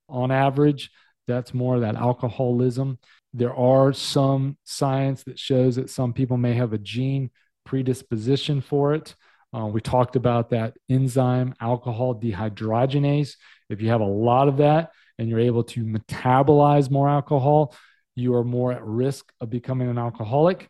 [0.09, 0.91] on average.
[1.27, 2.99] That's more that alcoholism.
[3.35, 7.31] There are some science that shows that some people may have a gene
[7.65, 9.15] predisposition for it.
[9.55, 13.37] Uh, we talked about that enzyme alcohol dehydrogenase
[13.73, 17.75] if you have a lot of that and you're able to metabolize more alcohol,
[18.15, 20.69] you are more at risk of becoming an alcoholic.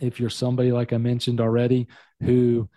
[0.00, 1.88] If you're somebody, like I mentioned already,
[2.20, 2.68] who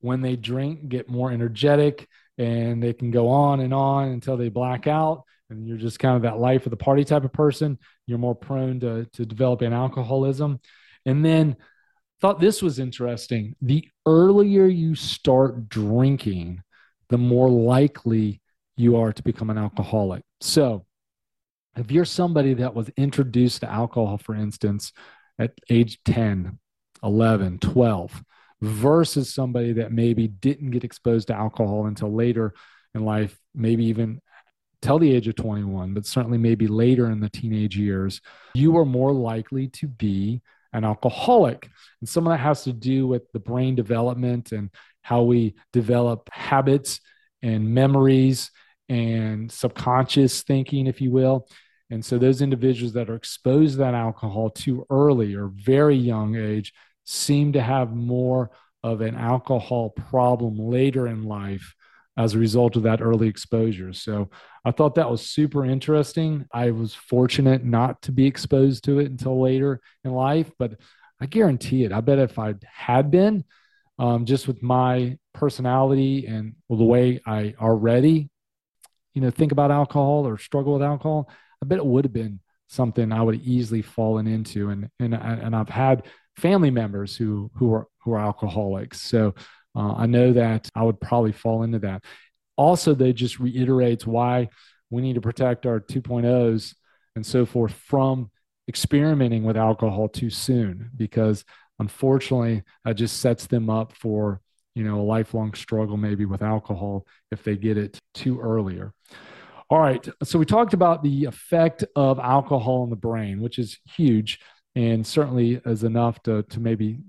[0.00, 4.48] when they drink get more energetic and they can go on and on until they
[4.48, 7.78] black out, and you're just kind of that life of the party type of person,
[8.06, 10.60] you're more prone to, to developing alcoholism.
[11.06, 11.56] And then
[12.20, 13.56] thought this was interesting.
[13.62, 16.62] The earlier you start drinking,
[17.08, 18.42] the more likely
[18.78, 20.22] you are to become an alcoholic.
[20.40, 20.86] So,
[21.76, 24.92] if you're somebody that was introduced to alcohol, for instance,
[25.38, 26.58] at age 10,
[27.02, 28.24] 11, 12,
[28.60, 32.54] versus somebody that maybe didn't get exposed to alcohol until later
[32.94, 34.20] in life, maybe even
[34.82, 38.20] till the age of 21, but certainly maybe later in the teenage years,
[38.54, 40.40] you are more likely to be
[40.72, 41.68] an alcoholic.
[42.00, 44.70] And some of that has to do with the brain development and
[45.02, 47.00] how we develop habits
[47.42, 48.50] and memories
[48.88, 51.48] and subconscious thinking, if you will.
[51.90, 56.36] And so those individuals that are exposed to that alcohol too early or very young
[56.36, 56.72] age
[57.04, 58.50] seem to have more
[58.82, 61.74] of an alcohol problem later in life
[62.16, 63.92] as a result of that early exposure.
[63.92, 64.28] So
[64.64, 66.46] I thought that was super interesting.
[66.52, 70.72] I was fortunate not to be exposed to it until later in life, but
[71.20, 71.92] I guarantee it.
[71.92, 73.44] I bet if I had been,
[73.98, 78.30] um, just with my personality and the way I already
[79.14, 81.28] you know, think about alcohol or struggle with alcohol,
[81.62, 84.70] I bet it would have been something I would have easily fallen into.
[84.70, 86.04] And and and I've had
[86.36, 89.34] family members who who are who are alcoholics, so
[89.74, 92.04] uh, I know that I would probably fall into that.
[92.56, 94.48] Also, they just reiterates why
[94.90, 96.74] we need to protect our 2.0s
[97.14, 98.30] and so forth from
[98.68, 101.44] experimenting with alcohol too soon, because
[101.78, 104.40] unfortunately, that just sets them up for
[104.74, 108.92] you know, a lifelong struggle maybe with alcohol if they get it too earlier.
[109.70, 110.06] All right.
[110.24, 114.40] So we talked about the effect of alcohol on the brain, which is huge
[114.74, 117.00] and certainly is enough to, to maybe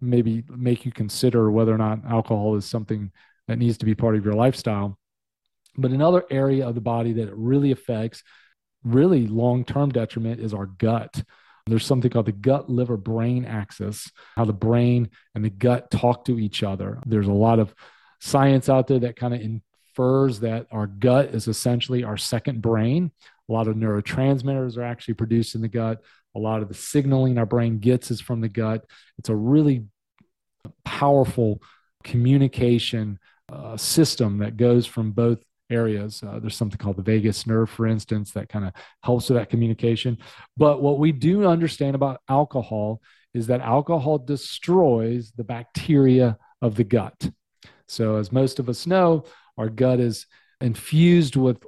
[0.00, 3.10] maybe make you consider whether or not alcohol is something
[3.48, 4.98] that needs to be part of your lifestyle.
[5.76, 8.22] But another area of the body that it really affects,
[8.84, 11.22] really long term detriment, is our gut.
[11.66, 16.26] There's something called the gut liver brain axis, how the brain and the gut talk
[16.26, 17.00] to each other.
[17.06, 17.74] There's a lot of
[18.20, 23.10] science out there that kind of infers that our gut is essentially our second brain.
[23.48, 26.02] A lot of neurotransmitters are actually produced in the gut.
[26.34, 28.84] A lot of the signaling our brain gets is from the gut.
[29.18, 29.86] It's a really
[30.84, 31.62] powerful
[32.02, 33.18] communication
[33.50, 35.38] uh, system that goes from both
[35.70, 36.22] areas.
[36.22, 39.50] Uh, there's something called the vagus nerve, for instance, that kind of helps with that
[39.50, 40.18] communication.
[40.56, 43.00] But what we do understand about alcohol
[43.32, 47.30] is that alcohol destroys the bacteria of the gut.
[47.88, 49.24] So, as most of us know,
[49.58, 50.26] our gut is
[50.60, 51.62] infused with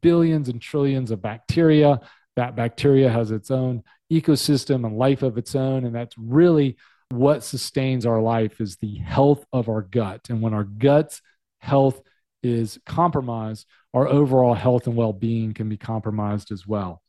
[0.00, 2.00] billions and trillions of bacteria.
[2.36, 5.84] That bacteria has its own ecosystem and life of its own.
[5.84, 6.76] And that's really
[7.10, 10.28] what sustains our life is the health of our gut.
[10.28, 11.20] And when our gut's
[11.58, 12.00] health
[12.42, 17.02] is compromised, our overall health and well being can be compromised as well.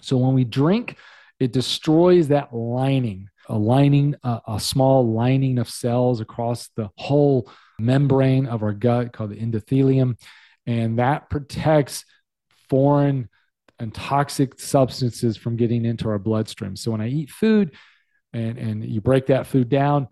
[0.00, 0.96] So when we drink,
[1.38, 7.50] it destroys that lining, a lining, a, a small lining of cells across the whole
[7.78, 10.18] membrane of our gut called the endothelium.
[10.66, 12.04] And that protects
[12.68, 13.28] foreign
[13.78, 16.76] and toxic substances from getting into our bloodstream.
[16.76, 17.74] So when I eat food
[18.32, 20.08] and, and you break that food down,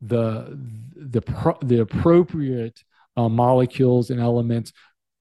[0.00, 0.58] the,
[0.96, 1.22] the,
[1.62, 2.82] the appropriate
[3.16, 4.72] uh, molecules and elements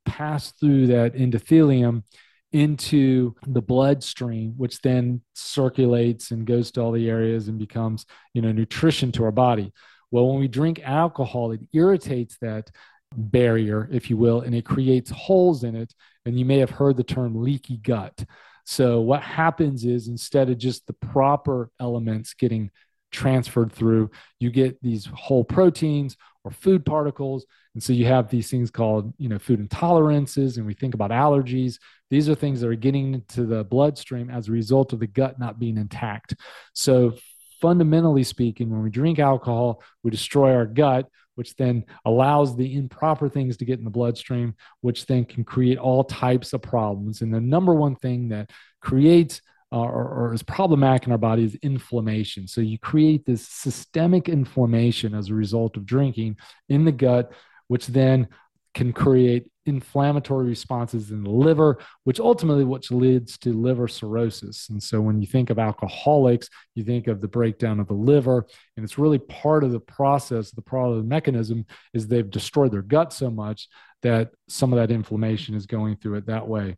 [0.05, 2.03] pass through that endothelium
[2.51, 8.41] into the bloodstream which then circulates and goes to all the areas and becomes you
[8.41, 9.73] know nutrition to our body.
[10.11, 12.69] Well when we drink alcohol it irritates that
[13.15, 15.93] barrier if you will and it creates holes in it.
[16.25, 18.23] And you may have heard the term leaky gut.
[18.65, 22.71] So what happens is instead of just the proper elements getting
[23.11, 27.45] transferred through you get these whole proteins or food particles.
[27.73, 31.11] And so you have these things called you know food intolerances and we think about
[31.11, 31.79] allergies.
[32.09, 35.39] These are things that are getting into the bloodstream as a result of the gut
[35.39, 36.35] not being intact.
[36.73, 37.13] So
[37.61, 43.29] fundamentally speaking when we drink alcohol we destroy our gut which then allows the improper
[43.29, 47.21] things to get in the bloodstream which then can create all types of problems.
[47.21, 49.41] And the number one thing that creates
[49.73, 52.47] uh, or, or, is problematic in our body is inflammation.
[52.47, 56.37] So you create this systemic inflammation as a result of drinking
[56.69, 57.33] in the gut,
[57.69, 58.27] which then
[58.75, 64.69] can create inflammatory responses in the liver, which ultimately which leads to liver cirrhosis.
[64.69, 68.45] And so when you think of alcoholics, you think of the breakdown of the liver,
[68.77, 72.81] and it's really part of the process, the of the mechanism is they've destroyed their
[72.83, 73.69] gut so much
[74.03, 76.75] that some of that inflammation is going through it that way.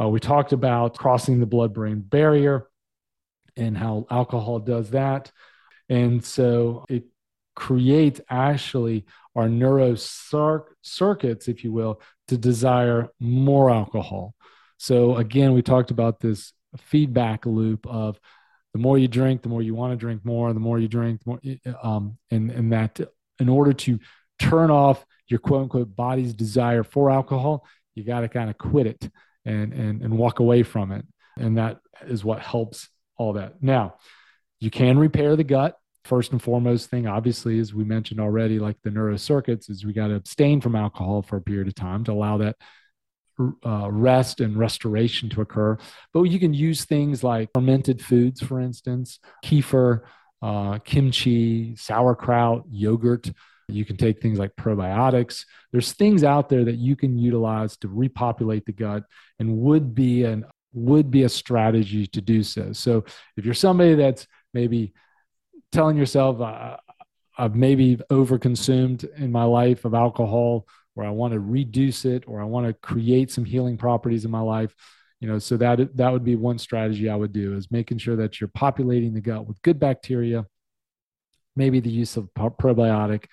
[0.00, 2.68] Uh, we talked about crossing the blood brain barrier
[3.56, 5.30] and how alcohol does that.
[5.88, 7.04] And so it
[7.54, 14.34] creates actually our neuro circuits, if you will, to desire more alcohol.
[14.78, 18.18] So again, we talked about this feedback loop of
[18.72, 21.20] the more you drink, the more you want to drink more, the more you drink,
[21.26, 21.40] more,
[21.82, 22.98] um, and, and that
[23.38, 23.98] in order to
[24.38, 28.86] turn off your quote unquote body's desire for alcohol, you got to kind of quit
[28.86, 29.10] it
[29.44, 31.04] and and and walk away from it.
[31.38, 33.62] And that is what helps all that.
[33.62, 33.96] Now
[34.60, 35.76] you can repair the gut.
[36.04, 40.08] First and foremost thing obviously as we mentioned already like the neurocircuits is we got
[40.08, 42.56] to abstain from alcohol for a period of time to allow that
[43.64, 45.78] uh, rest and restoration to occur.
[46.12, 50.00] But you can use things like fermented foods for instance kefir
[50.42, 53.30] uh, kimchi sauerkraut yogurt
[53.68, 55.44] you can take things like probiotics.
[55.70, 59.04] There's things out there that you can utilize to repopulate the gut
[59.38, 60.44] and would be an
[60.74, 62.72] would be a strategy to do so.
[62.72, 63.04] So
[63.36, 64.94] if you're somebody that's maybe
[65.70, 66.76] telling yourself uh,
[67.36, 72.40] I've maybe overconsumed in my life of alcohol or I want to reduce it or
[72.40, 74.74] I want to create some healing properties in my life,
[75.20, 78.16] you know, so that that would be one strategy I would do is making sure
[78.16, 80.44] that you're populating the gut with good bacteria,
[81.56, 83.24] maybe the use of probiotic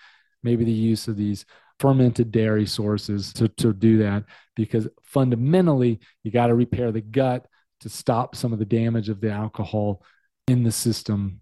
[0.43, 1.45] maybe the use of these
[1.79, 4.25] fermented dairy sources to, to do that
[4.55, 7.45] because fundamentally you got to repair the gut
[7.79, 10.03] to stop some of the damage of the alcohol
[10.47, 11.39] in the system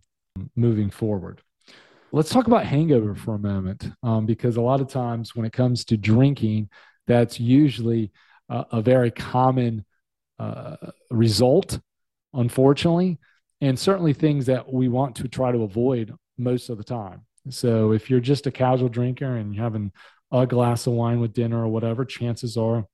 [0.56, 1.42] moving forward.
[2.12, 5.54] Let's talk about hangover for a moment um, because a lot of times when it
[5.54, 6.70] comes to drinking
[7.08, 8.12] that's usually
[8.50, 9.86] a, a very common
[10.40, 10.76] uh,
[11.10, 11.80] result
[12.34, 13.18] unfortunately
[13.62, 17.92] and certainly things that we want to try to avoid most of the time so
[17.92, 19.92] if you're just a casual drinker and you're having
[20.32, 22.86] a glass of wine with dinner or whatever, chances are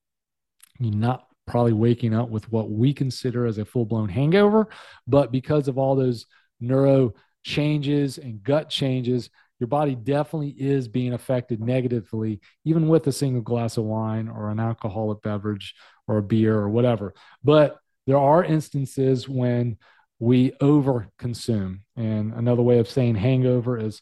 [0.79, 4.67] you're not probably waking up with what we consider as a full blown hangover.
[5.07, 6.25] But because of all those
[6.59, 9.29] neuro changes and gut changes,
[9.59, 14.49] your body definitely is being affected negatively, even with a single glass of wine or
[14.49, 15.75] an alcoholic beverage
[16.07, 17.13] or a beer or whatever.
[17.43, 17.77] But
[18.07, 19.77] there are instances when
[20.19, 21.81] we over consume.
[21.95, 24.01] And another way of saying hangover is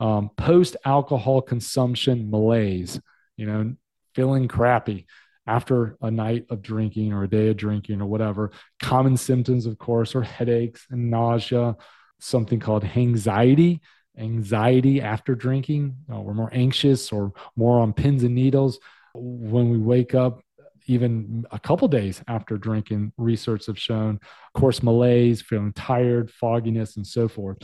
[0.00, 3.00] um, post alcohol consumption malaise,
[3.36, 3.74] you know,
[4.14, 5.06] feeling crappy
[5.46, 8.50] after a night of drinking or a day of drinking or whatever.
[8.82, 11.76] Common symptoms, of course, are headaches and nausea,
[12.20, 13.80] something called anxiety.
[14.18, 18.78] Anxiety after drinking, uh, we're more anxious or more on pins and needles.
[19.14, 20.40] When we wake up,
[20.86, 26.96] even a couple days after drinking, research have shown, of course, malaise, feeling tired, fogginess,
[26.96, 27.58] and so forth.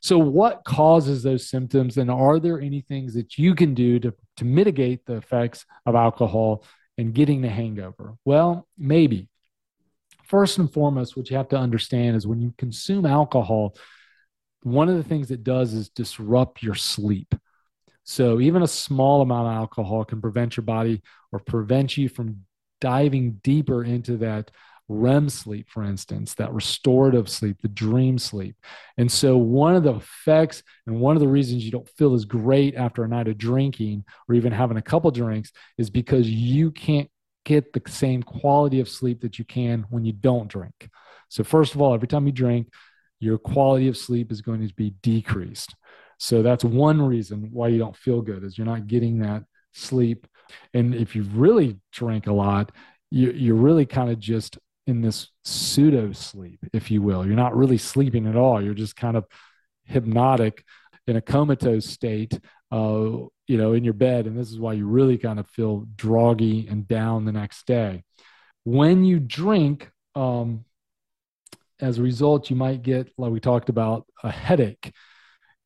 [0.00, 1.96] So, what causes those symptoms?
[1.96, 5.94] And are there any things that you can do to, to mitigate the effects of
[5.94, 6.64] alcohol
[6.96, 8.14] and getting the hangover?
[8.24, 9.28] Well, maybe.
[10.24, 13.74] First and foremost, what you have to understand is when you consume alcohol,
[14.62, 17.34] one of the things it does is disrupt your sleep.
[18.04, 22.44] So even a small amount of alcohol can prevent your body or prevent you from
[22.80, 24.50] diving deeper into that
[24.88, 28.56] REM sleep, for instance, that restorative sleep, the dream sleep.
[28.96, 32.24] And so, one of the effects and one of the reasons you don't feel as
[32.24, 36.70] great after a night of drinking or even having a couple drinks is because you
[36.70, 37.10] can't
[37.44, 40.88] get the same quality of sleep that you can when you don't drink.
[41.28, 42.68] So, first of all, every time you drink,
[43.20, 45.74] your quality of sleep is going to be decreased.
[46.18, 50.26] So, that's one reason why you don't feel good is you're not getting that sleep.
[50.74, 52.72] And if you really drink a lot,
[53.10, 57.26] you're really kind of just in this pseudo sleep, if you will.
[57.26, 58.62] You're not really sleeping at all.
[58.62, 59.26] You're just kind of
[59.84, 60.64] hypnotic
[61.06, 62.38] in a comatose state,
[62.70, 63.10] uh,
[63.46, 64.26] you know, in your bed.
[64.26, 68.04] And this is why you really kind of feel droggy and down the next day.
[68.64, 70.64] When you drink, um,
[71.80, 74.92] as a result, you might get, like we talked about, a headache.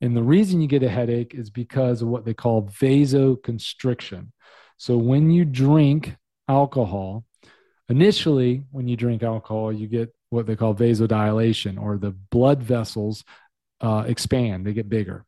[0.00, 4.28] And the reason you get a headache is because of what they call vasoconstriction.
[4.82, 6.16] So when you drink
[6.48, 7.24] alcohol,
[7.92, 13.22] Initially, when you drink alcohol, you get what they call vasodilation, or the blood vessels
[13.82, 15.26] uh, expand, they get bigger.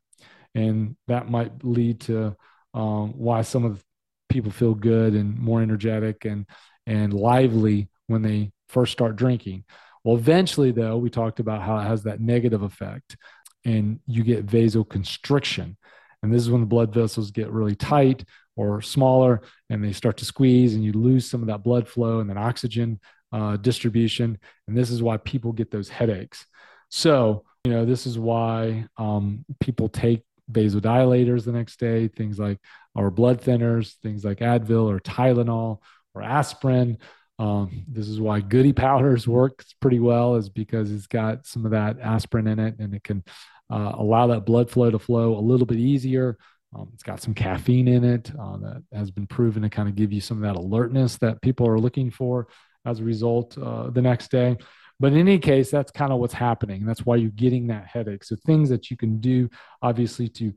[0.55, 2.35] And that might lead to
[2.73, 3.85] um, why some of
[4.31, 6.47] people feel good and more energetic and,
[6.87, 9.65] and lively when they first start drinking.
[10.03, 13.19] Well, eventually, though, we talked about how it has that negative effect,
[13.67, 15.77] and you get vasoconstriction.
[16.23, 18.25] And this is when the blood vessels get really tight,
[18.57, 22.21] or smaller and they start to squeeze and you lose some of that blood flow
[22.21, 23.01] and then oxygen
[23.33, 24.39] uh, distribution.
[24.69, 26.47] And this is why people get those headaches.
[26.89, 32.59] So you know this is why um, people take vasodilators the next day things like
[32.95, 35.81] our blood thinners things like advil or tylenol
[36.15, 36.99] or aspirin.
[37.39, 41.73] Um, this is why goody powders works pretty well is because it's got some of
[41.73, 43.25] that aspirin in it and it can
[43.71, 46.39] uh, allow that blood flow to flow a little bit easier
[46.75, 49.95] um, it's got some caffeine in it uh, that has been proven to kind of
[49.95, 52.49] give you some of that alertness that people are looking for
[52.85, 54.57] as a result uh, the next day.
[55.01, 56.87] But in any case, that's kind of what's happening.
[56.87, 58.25] That's why you're getting that headache.
[58.25, 59.49] So things that you can do,
[59.83, 60.53] obviously, to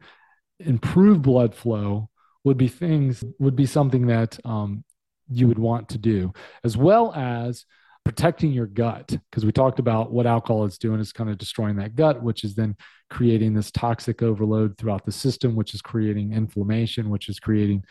[0.59, 2.09] improve blood flow
[2.43, 4.83] would be things would be something that um,
[5.29, 7.65] you would want to do, as well as
[8.07, 11.75] protecting your gut because we talked about what alcohol is doing is kind of destroying
[11.75, 12.73] that gut which is then
[13.09, 17.83] creating this toxic overload throughout the system which is creating inflammation which is creating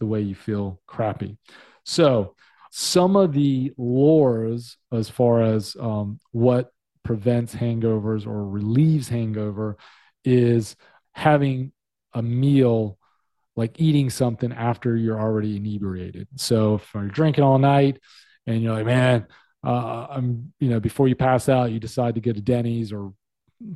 [0.00, 1.38] the way you feel crappy.
[1.86, 2.34] So
[2.70, 6.70] some of the lores as far as um, what
[7.02, 9.78] prevents hangovers or relieves hangover
[10.26, 10.76] is
[11.12, 11.72] having
[12.12, 12.98] a meal
[13.56, 16.28] like eating something after you're already inebriated.
[16.36, 17.98] So if you're drinking all night
[18.46, 19.26] and you're like man
[19.64, 23.12] uh, I'm, you know, before you pass out, you decide to get a Denny's or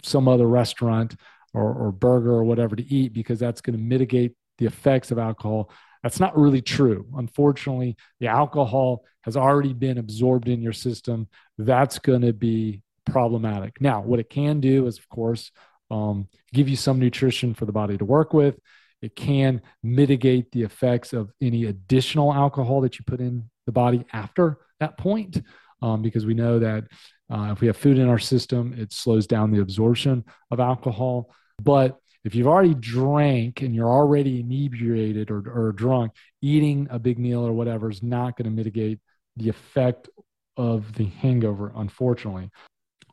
[0.03, 1.17] some other restaurant
[1.55, 5.19] or, or burger or whatever to eat because that's going to mitigate the effects of
[5.19, 5.71] alcohol.
[6.03, 7.07] That's not really true.
[7.17, 11.29] Unfortunately, the alcohol has already been absorbed in your system.
[11.57, 13.81] That's going to be problematic.
[13.81, 15.51] Now, what it can do is, of course,
[15.91, 18.59] um, give you some nutrition for the body to work with.
[19.01, 24.05] It can mitigate the effects of any additional alcohol that you put in the body
[24.13, 25.41] after that point
[25.83, 26.85] um, because we know that
[27.31, 31.31] uh, if we have food in our system, it slows down the absorption of alcohol.
[31.63, 36.13] But if you've already drank and you're already inebriated or, or drunk,
[36.43, 38.99] eating a big meal or whatever is not going to mitigate
[39.37, 40.09] the effect
[40.57, 42.51] of the hangover, unfortunately.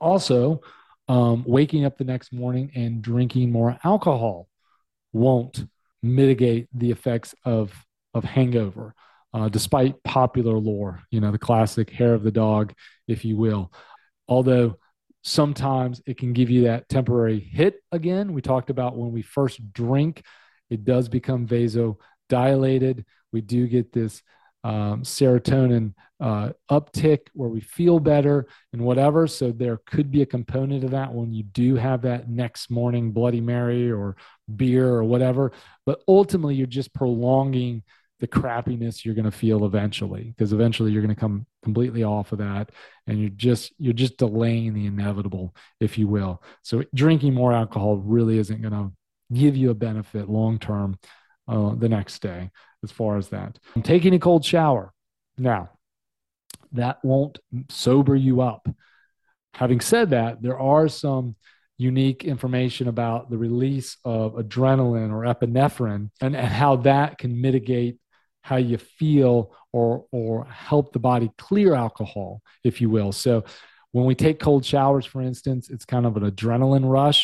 [0.01, 0.61] Also,
[1.07, 4.47] um, waking up the next morning and drinking more alcohol
[5.13, 5.65] won't
[6.01, 7.73] mitigate the effects of,
[8.13, 8.95] of hangover
[9.35, 12.73] uh, despite popular lore, you know, the classic hair of the dog,
[13.05, 13.69] if you will.
[14.29, 14.77] Although
[15.25, 18.31] sometimes it can give you that temporary hit again.
[18.31, 20.23] We talked about when we first drink,
[20.69, 23.03] it does become vasodilated.
[23.33, 24.23] We do get this
[24.63, 29.27] um, serotonin uh, uptick where we feel better and whatever.
[29.27, 33.11] So there could be a component of that when you do have that next morning
[33.11, 34.15] Bloody Mary or
[34.55, 35.51] beer or whatever.
[35.85, 37.83] But ultimately, you're just prolonging
[38.19, 42.31] the crappiness you're going to feel eventually because eventually you're going to come completely off
[42.31, 42.71] of that
[43.07, 46.41] and you're just you're just delaying the inevitable if you will.
[46.61, 48.91] So drinking more alcohol really isn't going to
[49.33, 50.97] give you a benefit long term
[51.47, 52.51] uh, the next day
[52.83, 53.59] as far as that.
[53.83, 54.93] Taking a cold shower.
[55.37, 55.71] Now
[56.71, 57.39] that won't
[57.69, 58.67] sober you up.
[59.53, 61.35] Having said that there are some
[61.77, 67.97] unique information about the release of adrenaline or epinephrine and, and how that can mitigate
[68.45, 69.35] how you feel
[69.71, 73.43] or or help the body clear alcohol if you will so
[73.91, 77.21] when we take cold showers for instance it's kind of an adrenaline rush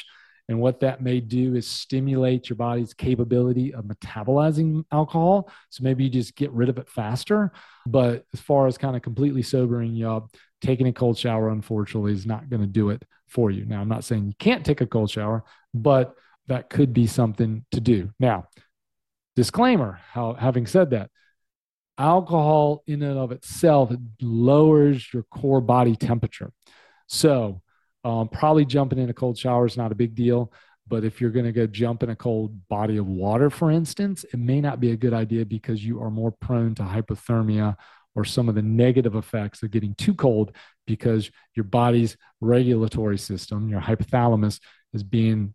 [0.51, 5.49] And what that may do is stimulate your body's capability of metabolizing alcohol.
[5.69, 7.53] So maybe you just get rid of it faster.
[7.85, 12.11] But as far as kind of completely sobering you up, taking a cold shower, unfortunately,
[12.11, 13.63] is not going to do it for you.
[13.65, 16.15] Now, I'm not saying you can't take a cold shower, but
[16.47, 18.11] that could be something to do.
[18.19, 18.47] Now,
[19.35, 21.09] disclaimer how, having said that,
[21.97, 26.51] alcohol in and of itself lowers your core body temperature.
[27.07, 27.61] So,
[28.03, 30.51] um, probably jumping in a cold shower is not a big deal.
[30.87, 34.25] But if you're going to go jump in a cold body of water, for instance,
[34.33, 37.77] it may not be a good idea because you are more prone to hypothermia
[38.13, 40.51] or some of the negative effects of getting too cold
[40.85, 44.59] because your body's regulatory system, your hypothalamus,
[44.93, 45.53] is being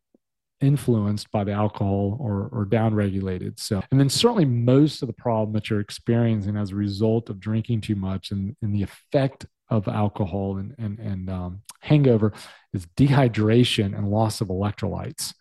[0.60, 3.58] influenced by the alcohol or, or downregulated.
[3.58, 7.40] So, and then certainly most of the problem that you're experiencing as a result of
[7.40, 12.32] drinking too much and, and the effect of alcohol and, and, and um, hangover
[12.72, 15.34] is dehydration and loss of electrolytes.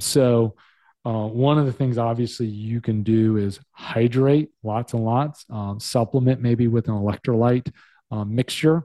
[0.00, 0.56] So,
[1.04, 5.78] uh, one of the things obviously you can do is hydrate lots and lots, um,
[5.78, 7.70] supplement maybe with an electrolyte
[8.10, 8.84] um, mixture.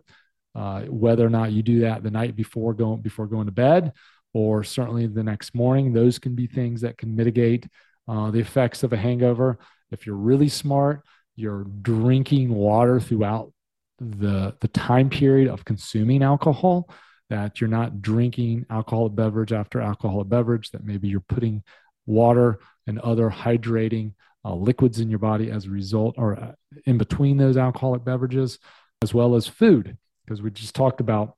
[0.53, 3.91] Uh, whether or not you do that the night before going before going to bed,
[4.33, 7.67] or certainly the next morning, those can be things that can mitigate
[8.07, 9.59] uh, the effects of a hangover.
[9.91, 11.03] If you're really smart,
[11.35, 13.51] you're drinking water throughout
[13.99, 16.89] the the time period of consuming alcohol
[17.29, 21.63] that you're not drinking alcoholic beverage after alcoholic beverage that maybe you're putting
[22.07, 24.13] water and other hydrating
[24.43, 26.51] uh, liquids in your body as a result or uh,
[26.85, 28.57] in between those alcoholic beverages
[29.03, 31.35] as well as food because we just talked about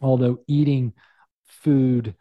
[0.00, 0.92] although eating
[1.60, 2.14] food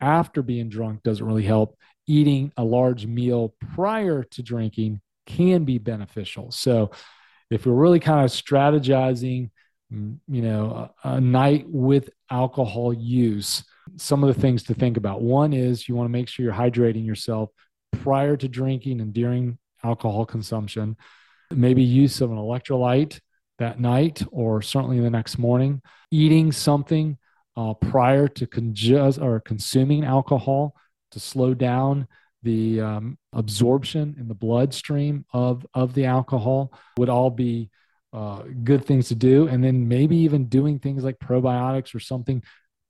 [0.00, 1.76] after being drunk doesn't really help
[2.06, 6.90] eating a large meal prior to drinking can be beneficial so
[7.52, 9.50] if we're really kind of strategizing,
[9.92, 13.62] mm, you know, a, a night with alcohol use,
[13.96, 15.20] some of the things to think about.
[15.20, 17.50] One is you want to make sure you're hydrating yourself
[18.00, 20.96] prior to drinking and during alcohol consumption.
[21.50, 23.20] Maybe use of an electrolyte
[23.58, 25.82] that night or certainly the next morning.
[26.10, 27.18] Eating something
[27.56, 30.74] uh, prior to or consuming alcohol
[31.10, 32.06] to slow down
[32.42, 37.70] the um, absorption in the bloodstream of of the alcohol would all be
[38.12, 39.48] uh, good things to do.
[39.48, 42.42] And then maybe even doing things like probiotics or something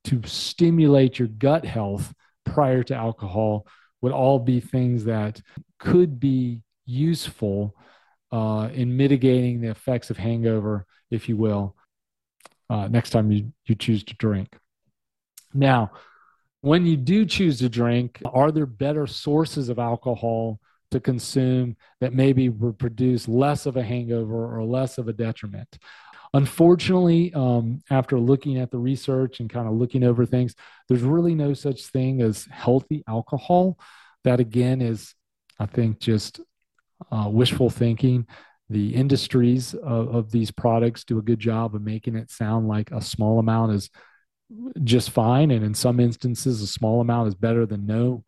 [0.04, 2.12] to stimulate your gut health
[2.44, 3.66] prior to alcohol
[4.00, 5.40] would all be things that
[5.78, 7.76] could be useful
[8.32, 11.76] uh, in mitigating the effects of hangover if you will
[12.72, 14.56] uh, next time you, you choose to drink
[15.52, 15.90] now
[16.62, 20.60] when you do choose to drink, are there better sources of alcohol
[20.92, 25.78] to consume that maybe would produce less of a hangover or less of a detriment?
[26.34, 30.54] Unfortunately, um, after looking at the research and kind of looking over things,
[30.88, 33.76] there's really no such thing as healthy alcohol.
[34.22, 35.14] That again is,
[35.58, 36.40] I think, just
[37.10, 38.28] uh, wishful thinking.
[38.70, 42.90] The industries of, of these products do a good job of making it sound like
[42.90, 43.90] a small amount is
[44.82, 45.50] just fine.
[45.50, 48.24] And in some instances, a small amount is better than no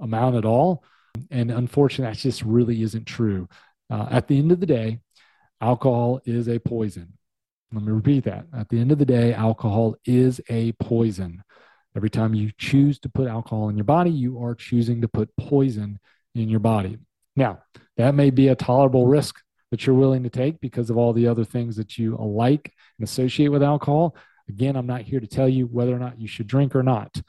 [0.00, 0.84] amount at all.
[1.30, 3.48] And unfortunately, that just really isn't true.
[3.90, 5.00] Uh, at the end of the day,
[5.60, 7.14] alcohol is a poison.
[7.72, 8.46] Let me repeat that.
[8.54, 11.42] At the end of the day, alcohol is a poison.
[11.96, 15.34] Every time you choose to put alcohol in your body, you are choosing to put
[15.36, 15.98] poison
[16.34, 16.98] in your body.
[17.34, 17.60] Now,
[17.96, 21.26] that may be a tolerable risk that you're willing to take because of all the
[21.26, 24.16] other things that you like and associate with alcohol.
[24.48, 27.20] Again, I'm not here to tell you whether or not you should drink or not.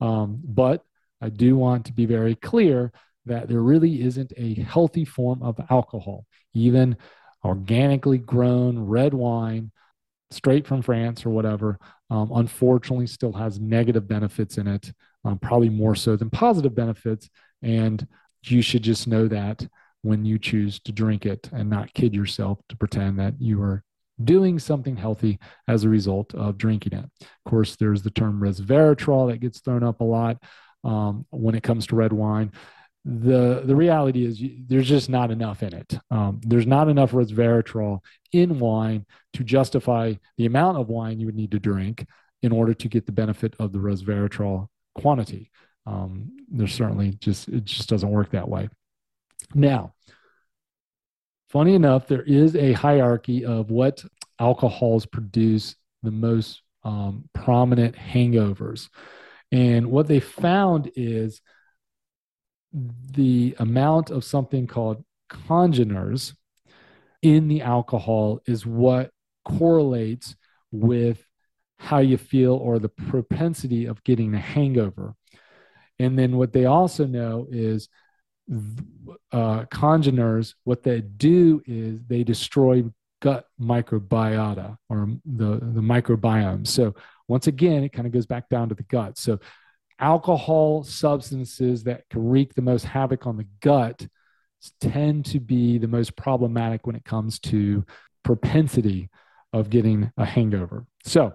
[0.00, 0.84] Um, but
[1.20, 2.92] I do want to be very clear
[3.26, 6.24] that there really isn't a healthy form of alcohol,
[6.54, 6.96] even
[7.44, 9.70] organically grown red wine
[10.30, 11.78] straight from France or whatever,
[12.10, 14.92] um, unfortunately still has negative benefits in it,
[15.24, 17.28] um, probably more so than positive benefits.
[17.62, 18.06] And
[18.44, 19.66] you should just know that
[20.02, 23.82] when you choose to drink it and not kid yourself to pretend that you are
[24.22, 27.04] doing something healthy as a result of drinking it.
[27.20, 30.42] Of course, there's the term resveratrol that gets thrown up a lot
[30.84, 32.52] um, when it comes to red wine.
[33.04, 35.98] The, the reality is you, there's just not enough in it.
[36.10, 38.00] Um, there's not enough resveratrol
[38.32, 42.06] in wine to justify the amount of wine you would need to drink
[42.42, 45.50] in order to get the benefit of the resveratrol quantity.
[45.86, 48.68] Um, there's certainly just, it just doesn't work that way.
[49.54, 49.94] Now,
[51.48, 54.04] funny enough, there is a hierarchy of what
[54.38, 58.88] alcohols produce the most um, prominent hangovers.
[59.50, 61.40] And what they found is
[62.72, 66.34] the amount of something called congeners
[67.22, 69.10] in the alcohol is what
[69.44, 70.36] correlates
[70.70, 71.24] with
[71.78, 75.14] how you feel or the propensity of getting a hangover.
[75.98, 77.88] And then what they also know is
[79.32, 82.84] uh, congeners, what they do is they destroy
[83.20, 86.66] gut microbiota or the, the microbiome.
[86.66, 86.94] So
[87.26, 89.18] once again, it kind of goes back down to the gut.
[89.18, 89.38] So
[89.98, 94.06] alcohol substances that can wreak the most havoc on the gut
[94.80, 97.84] tend to be the most problematic when it comes to
[98.22, 99.08] propensity
[99.52, 100.86] of getting a hangover.
[101.04, 101.34] So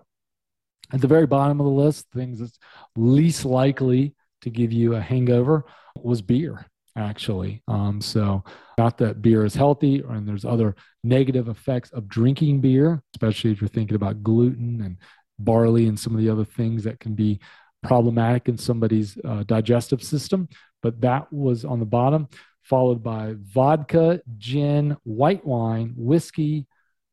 [0.91, 2.59] at the very bottom of the list, things that's
[2.95, 6.65] least likely to give you a hangover was beer
[6.95, 7.61] actually.
[7.67, 8.43] Um, so,
[8.77, 13.61] not that beer is healthy, and there's other negative effects of drinking beer, especially if
[13.61, 14.97] you're thinking about gluten and
[15.39, 17.39] barley and some of the other things that can be
[17.83, 20.47] problematic in somebody's uh, digestive system.
[20.81, 22.27] But that was on the bottom,
[22.61, 26.67] followed by vodka, gin, white wine, whiskey,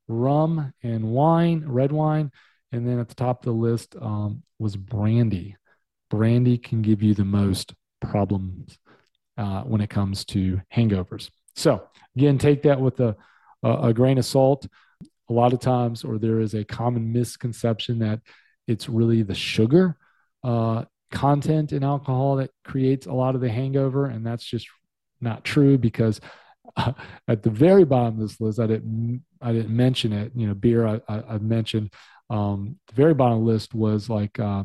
[0.09, 2.31] rum, and wine, red wine.
[2.73, 5.57] And then at the top of the list um, was brandy.
[6.09, 8.79] Brandy can give you the most problems
[9.41, 11.31] uh, when it comes to hangovers.
[11.57, 11.83] So,
[12.15, 13.17] again, take that with a,
[13.63, 14.67] a, grain of salt.
[15.31, 18.21] A lot of times, or there is a common misconception that
[18.67, 19.97] it's really the sugar
[20.45, 24.69] uh, content in alcohol that creates a lot of the hangover, and that's just
[25.21, 26.21] not true because
[26.77, 26.93] uh,
[27.27, 30.33] at the very bottom of this list, I didn't I didn't mention it.
[30.35, 31.93] You know, beer I, I, I mentioned.
[32.29, 34.65] Um, the very bottom list was like uh,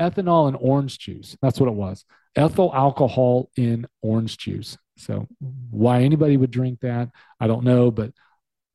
[0.00, 1.36] ethanol and orange juice.
[1.42, 2.04] That's what it was
[2.36, 4.76] ethyl alcohol in orange juice.
[4.96, 5.26] So
[5.70, 7.10] why anybody would drink that,
[7.40, 7.90] I don't know.
[7.90, 8.12] But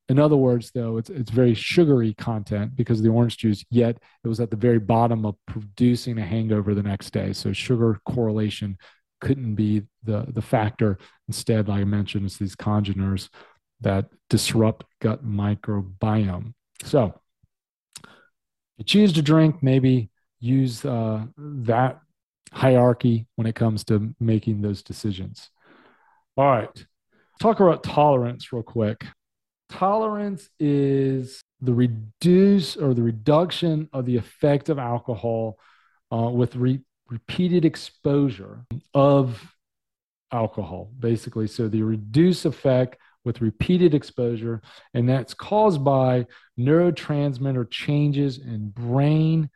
[0.08, 3.64] in other words, though, it's it's very sugary content because of the orange juice.
[3.70, 7.32] Yet it was at the very bottom of producing a hangover the next day.
[7.32, 8.76] So sugar correlation
[9.20, 10.98] couldn't be the the factor.
[11.28, 13.28] Instead, like I mentioned, it's these congeners
[13.82, 16.54] that disrupt gut microbiome.
[16.82, 17.14] So
[18.78, 22.00] you choose to drink, maybe use uh, that
[22.52, 25.50] hierarchy when it comes to making those decisions.
[26.36, 26.86] All right,
[27.40, 29.04] talk about tolerance real quick.
[29.68, 35.58] Tolerance is the reduce or the reduction of the effect of alcohol
[36.12, 39.54] uh, with re- repeated exposure of
[40.32, 41.46] alcohol, basically.
[41.46, 44.62] So the reduce effect with repeated exposure,
[44.94, 46.26] and that's caused by
[46.58, 49.50] neurotransmitter changes in brain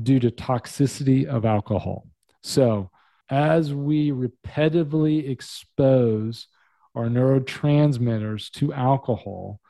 [0.00, 2.06] due to toxicity of alcohol.
[2.42, 2.90] So,
[3.30, 6.46] as we repetitively expose
[6.94, 9.60] our neurotransmitters to alcohol,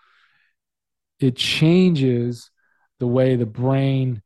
[1.20, 2.50] it changes
[3.00, 4.22] the way the brain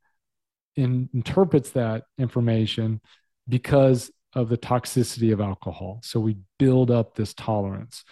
[0.77, 3.01] in, interprets that information
[3.49, 6.01] because of the toxicity of alcohol.
[6.03, 8.05] So we build up this tolerance.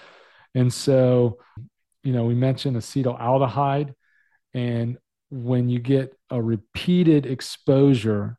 [0.54, 1.38] And so,
[2.02, 3.94] you know, we mentioned acetaldehyde.
[4.52, 4.98] And
[5.30, 8.36] when you get a repeated exposure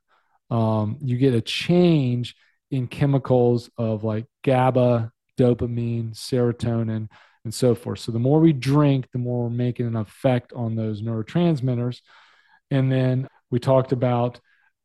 [0.51, 2.35] um, you get a change
[2.69, 7.07] in chemicals of like GABA, dopamine, serotonin,
[7.43, 7.99] and so forth.
[7.99, 12.01] So the more we drink, the more we're making an effect on those neurotransmitters.
[12.69, 14.39] And then we talked about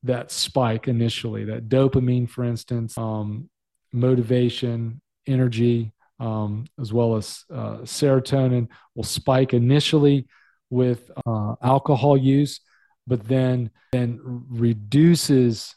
[0.04, 3.50] that spike initially, that dopamine, for instance, um,
[3.92, 10.26] motivation, energy, um, as well as uh, serotonin will spike initially
[10.70, 12.60] with uh, alcohol use
[13.06, 15.74] but then then reduces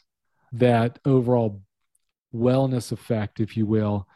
[0.52, 1.62] that overall
[2.34, 4.06] wellness effect, if you will,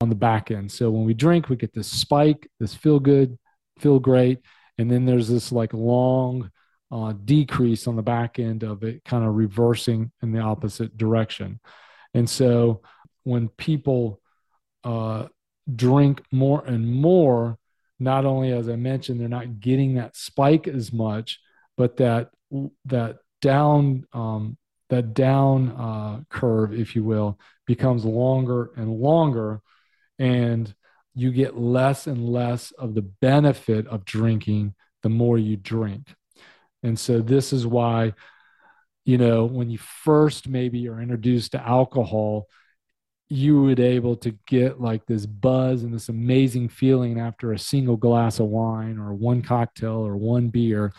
[0.00, 0.70] on the back end.
[0.70, 3.38] So when we drink, we get this spike, this feel good,
[3.78, 4.40] feel great,
[4.78, 6.50] and then there's this like long
[6.90, 11.60] uh, decrease on the back end of it, kind of reversing in the opposite direction.
[12.14, 12.82] And so
[13.24, 14.20] when people
[14.84, 15.28] uh,
[15.74, 17.58] drink more and more,
[17.98, 21.38] not only as I mentioned, they're not getting that spike as much,
[21.76, 22.30] but that
[22.86, 24.56] that down um,
[24.90, 29.60] that down uh, curve, if you will, becomes longer and longer,
[30.18, 30.74] and
[31.14, 36.14] you get less and less of the benefit of drinking the more you drink.
[36.82, 38.12] And so this is why,
[39.04, 42.46] you know, when you first maybe are introduced to alcohol,
[43.28, 47.96] you would able to get like this buzz and this amazing feeling after a single
[47.96, 50.92] glass of wine or one cocktail or one beer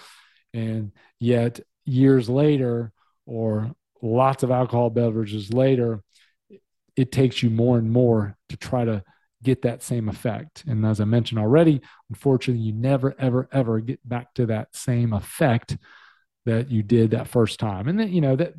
[0.54, 2.92] and yet, years later,
[3.26, 6.02] or lots of alcohol beverages later,
[6.96, 9.04] it takes you more and more to try to
[9.42, 10.64] get that same effect.
[10.68, 15.12] And as I mentioned already, unfortunately, you never, ever, ever get back to that same
[15.12, 15.78] effect
[16.46, 17.88] that you did that first time.
[17.88, 18.54] And then, you know, that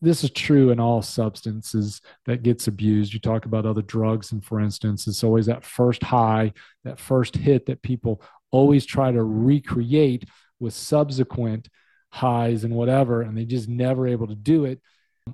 [0.00, 3.12] this is true in all substances that gets abused.
[3.12, 6.52] You talk about other drugs, and for instance, it's always that first high,
[6.84, 10.24] that first hit that people always try to recreate
[10.60, 11.68] with subsequent
[12.10, 14.80] highs and whatever, and they just never able to do it.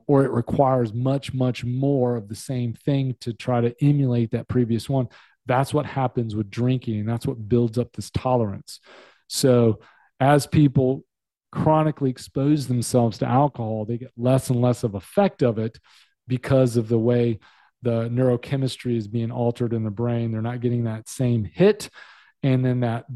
[0.07, 4.49] Or it requires much, much more of the same thing to try to emulate that
[4.49, 5.09] previous one.
[5.47, 8.81] That's what happens with drinking, and that's what builds up this tolerance.
[9.29, 9.81] So,
[10.19, 11.05] as people
[11.53, 15.79] chronically expose themselves to alcohol, they get less and less of effect of it
[16.27, 17.39] because of the way
[17.83, 20.33] the neurochemistry is being altered in the brain.
[20.33, 21.89] They're not getting that same hit.
[22.43, 23.07] And then that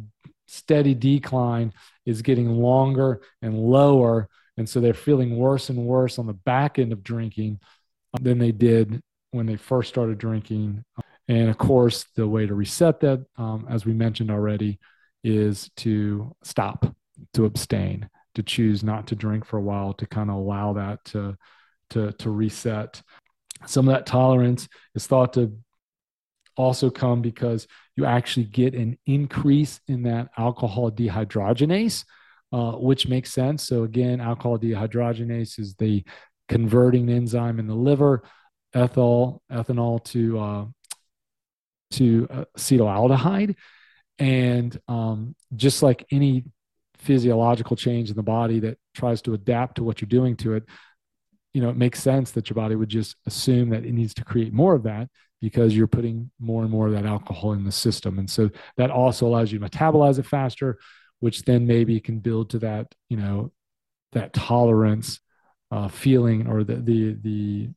[0.50, 1.72] steady decline
[2.04, 4.28] is getting longer and lower.
[4.56, 7.60] And so they're feeling worse and worse on the back end of drinking
[8.20, 10.84] than they did when they first started drinking.
[11.28, 14.80] And of course, the way to reset that, um, as we mentioned already,
[15.22, 16.84] is to stop,
[17.34, 21.04] to abstain, to choose not to drink for a while, to kind of allow that
[21.06, 21.36] to,
[21.90, 23.00] to, to reset.
[23.66, 25.56] Some of that tolerance is thought to
[26.56, 32.04] also come because you actually get an increase in that alcohol dehydrogenase,
[32.52, 33.62] uh, which makes sense.
[33.62, 36.04] So, again, alcohol dehydrogenase is the
[36.48, 38.22] converting enzyme in the liver,
[38.74, 40.64] ethyl, ethanol to, uh,
[41.92, 42.26] to
[42.56, 43.56] acetaldehyde.
[44.18, 46.44] And um, just like any
[46.98, 50.64] physiological change in the body that tries to adapt to what you're doing to it,
[51.54, 54.24] you know, it makes sense that your body would just assume that it needs to
[54.24, 55.08] create more of that
[55.40, 58.18] because you're putting more and more of that alcohol in the system.
[58.18, 60.78] And so that also allows you to metabolize it faster,
[61.20, 63.52] which then maybe can build to that, you know,
[64.12, 65.20] that tolerance
[65.70, 67.68] uh, feeling or the, the, the,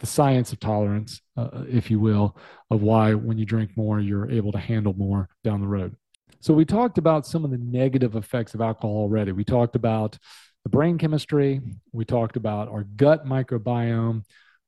[0.00, 2.36] the science of tolerance, uh, if you will,
[2.70, 5.96] of why when you drink more, you're able to handle more down the road.
[6.40, 9.32] So we talked about some of the negative effects of alcohol already.
[9.32, 10.16] We talked about
[10.62, 11.60] the brain chemistry.
[11.92, 14.22] We talked about our gut microbiome.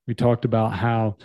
[0.06, 1.18] We talked about how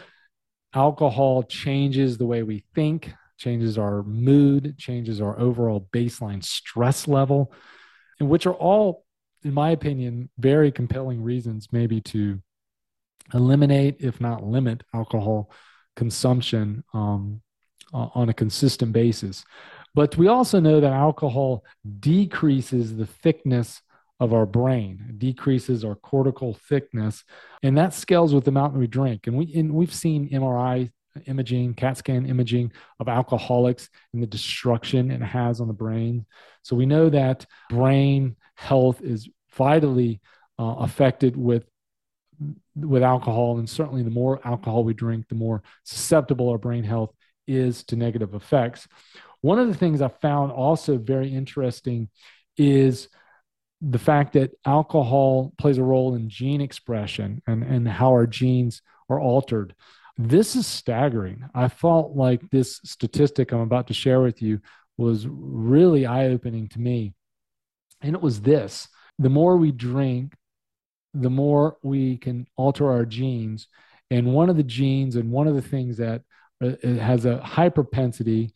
[0.75, 7.51] alcohol changes the way we think, changes our mood, changes our overall baseline stress level,
[8.19, 9.05] and which are all,
[9.43, 12.39] in my opinion, very compelling reasons maybe to
[13.33, 15.49] eliminate, if not limit, alcohol
[15.95, 17.41] consumption um,
[17.93, 19.45] on a consistent basis.
[19.93, 21.63] But we also know that alcohol
[21.99, 23.81] decreases the thickness
[24.19, 27.23] of our brain, it decreases our cortical thickness,
[27.63, 29.27] and that scales with the amount that we drink.
[29.27, 30.89] And we and we've seen MRI
[31.25, 36.25] imaging, CAT scan imaging of alcoholics and the destruction it has on the brain.
[36.63, 40.21] So we know that brain health is vitally
[40.59, 41.65] uh, affected with
[42.75, 47.13] with alcohol, and certainly the more alcohol we drink, the more susceptible our brain health
[47.47, 48.87] is to negative effects.
[49.41, 52.09] One of the things I found also very interesting
[52.57, 53.07] is
[53.81, 58.81] the fact that alcohol plays a role in gene expression and, and how our genes
[59.09, 59.75] are altered.
[60.17, 61.49] This is staggering.
[61.53, 64.61] I felt like this statistic I'm about to share with you
[64.97, 67.13] was really eye opening to me.
[68.01, 68.87] And it was this
[69.19, 70.33] the more we drink,
[71.13, 73.67] the more we can alter our genes.
[74.11, 76.21] And one of the genes, and one of the things that
[76.61, 78.53] uh, has a high propensity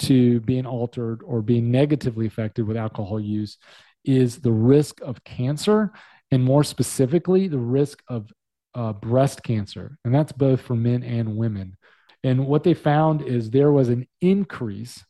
[0.00, 3.58] to being altered or being negatively affected with alcohol use
[4.04, 5.92] is the risk of cancer,
[6.30, 8.32] and more specifically, the risk of
[8.74, 9.98] uh, breast cancer.
[10.04, 11.76] And that's both for men and women.
[12.24, 15.04] And what they found is there was an increase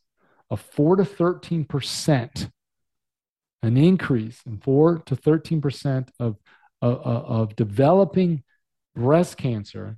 [0.49, 2.51] of 4 to 13%,
[3.61, 6.37] an increase in 4 to 13% of,
[6.81, 8.43] of, of developing
[8.95, 9.97] breast cancer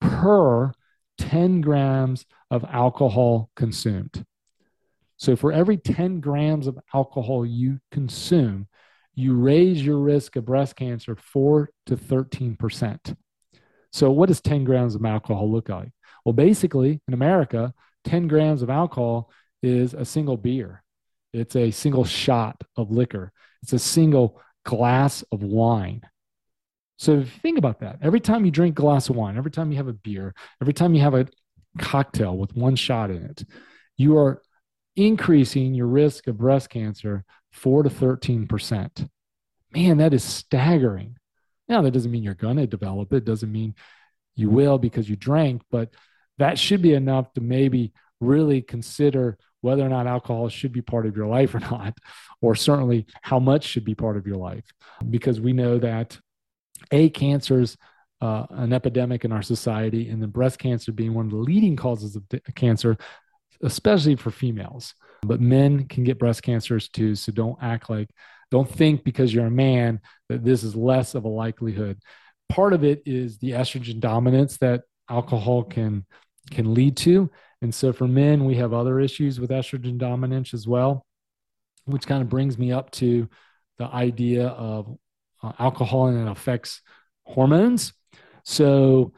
[0.00, 0.72] per
[1.18, 4.24] 10 grams of alcohol consumed.
[5.18, 8.68] So for every 10 grams of alcohol you consume,
[9.14, 13.16] you raise your risk of breast cancer 4 to 13%.
[13.92, 15.90] So what does 10 grams of alcohol look like?
[16.24, 19.30] Well, basically, in America, 10 grams of alcohol
[19.62, 20.84] is a single beer.
[21.32, 23.32] It's a single shot of liquor.
[23.62, 26.02] It's a single glass of wine.
[26.98, 29.76] So think about that, every time you drink a glass of wine, every time you
[29.76, 31.26] have a beer, every time you have a
[31.78, 33.44] cocktail with one shot in it,
[33.96, 34.42] you are
[34.98, 39.08] increasing your risk of breast cancer 4 to 13%.
[39.72, 41.16] Man, that is staggering.
[41.68, 43.74] Now, that doesn't mean you're going to develop it, doesn't mean
[44.34, 45.90] you will because you drank, but
[46.38, 51.06] that should be enough to maybe really consider whether or not alcohol should be part
[51.06, 51.96] of your life or not,
[52.40, 54.64] or certainly how much should be part of your life.
[55.08, 56.18] Because we know that
[56.90, 57.76] A, cancer's
[58.20, 61.76] uh, an epidemic in our society, and the breast cancer being one of the leading
[61.76, 62.24] causes of
[62.56, 62.96] cancer,
[63.62, 64.94] especially for females.
[65.22, 67.14] But men can get breast cancers too.
[67.14, 68.08] So don't act like,
[68.50, 71.98] don't think because you're a man that this is less of a likelihood.
[72.48, 76.06] Part of it is the estrogen dominance that alcohol can
[76.50, 77.30] can lead to.
[77.60, 81.04] And so for men, we have other issues with estrogen dominance as well,
[81.84, 83.28] which kind of brings me up to
[83.78, 84.96] the idea of
[85.42, 86.80] uh, alcohol and it affects
[87.24, 87.92] hormones.
[88.44, 89.12] So,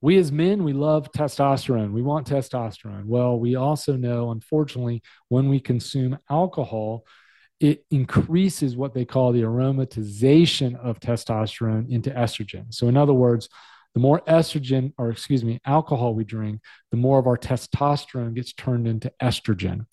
[0.00, 1.92] we as men, we love testosterone.
[1.92, 3.04] We want testosterone.
[3.04, 7.04] Well, we also know, unfortunately, when we consume alcohol,
[7.60, 12.72] it increases what they call the aromatization of testosterone into estrogen.
[12.72, 13.50] So, in other words,
[13.94, 18.52] the more estrogen, or excuse me, alcohol we drink, the more of our testosterone gets
[18.54, 19.72] turned into estrogen.
[19.72, 19.86] And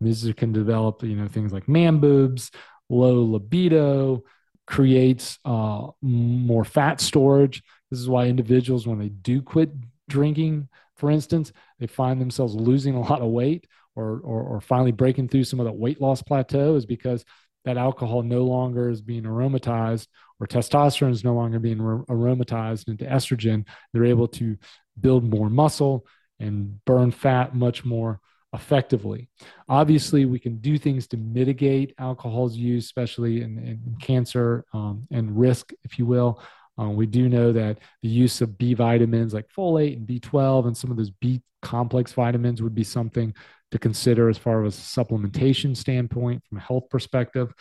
[0.00, 2.50] these can develop, you know, things like man boobs,
[2.88, 4.24] low libido,
[4.66, 7.62] creates uh, more fat storage.
[7.92, 9.70] This is why individuals, when they do quit
[10.08, 10.66] drinking,
[10.96, 15.28] for instance, they find themselves losing a lot of weight or, or, or finally breaking
[15.28, 17.22] through some of the weight loss plateau is because
[17.66, 20.06] that alcohol no longer is being aromatized
[20.40, 23.66] or testosterone is no longer being aromatized into estrogen.
[23.92, 24.56] They're able to
[24.98, 26.06] build more muscle
[26.40, 28.20] and burn fat much more
[28.54, 29.28] effectively.
[29.68, 35.38] Obviously, we can do things to mitigate alcohol's use, especially in, in cancer um, and
[35.38, 36.40] risk, if you will.
[36.78, 40.76] Um, we do know that the use of B vitamins like folate and B12 and
[40.76, 43.34] some of those B complex vitamins would be something
[43.70, 47.52] to consider as far as a supplementation standpoint from a health perspective.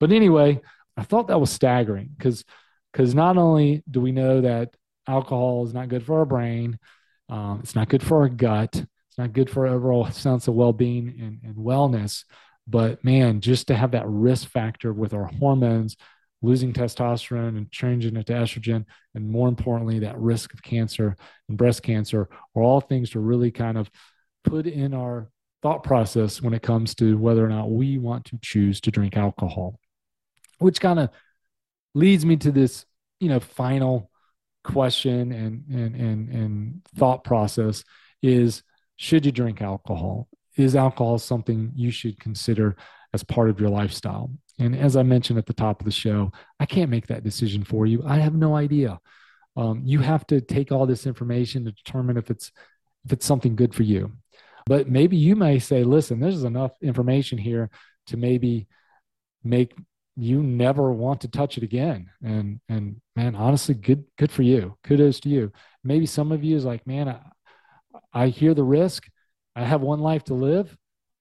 [0.00, 0.60] But anyway,
[0.96, 2.44] I thought that was staggering because
[2.92, 4.74] because not only do we know that
[5.08, 6.78] alcohol is not good for our brain,
[7.28, 11.08] um, it's not good for our gut, it's not good for overall sense of well-being
[11.20, 12.24] and, and wellness.
[12.66, 15.96] But man, just to have that risk factor with our hormones,
[16.44, 18.84] losing testosterone and changing it to estrogen,
[19.14, 21.16] and more importantly, that risk of cancer
[21.48, 23.90] and breast cancer are all things to really kind of
[24.44, 25.30] put in our
[25.62, 29.16] thought process when it comes to whether or not we want to choose to drink
[29.16, 29.78] alcohol,
[30.58, 31.08] which kind of
[31.94, 32.84] leads me to this,
[33.20, 34.10] you know, final
[34.62, 37.84] question and, and, and, and thought process
[38.22, 38.62] is
[38.96, 40.28] should you drink alcohol?
[40.56, 42.76] Is alcohol something you should consider
[43.12, 44.30] as part of your lifestyle?
[44.58, 46.30] And as I mentioned at the top of the show,
[46.60, 48.02] I can't make that decision for you.
[48.06, 49.00] I have no idea.
[49.56, 52.52] Um, you have to take all this information to determine if it's
[53.04, 54.12] if it's something good for you.
[54.66, 57.70] But maybe you may say, listen, there's enough information here
[58.06, 58.66] to maybe
[59.42, 59.74] make
[60.16, 62.10] you never want to touch it again.
[62.22, 64.76] And and man, honestly, good good for you.
[64.84, 65.52] Kudos to you.
[65.82, 67.20] Maybe some of you is like, man, I,
[68.12, 69.08] I hear the risk.
[69.56, 70.76] I have one life to live.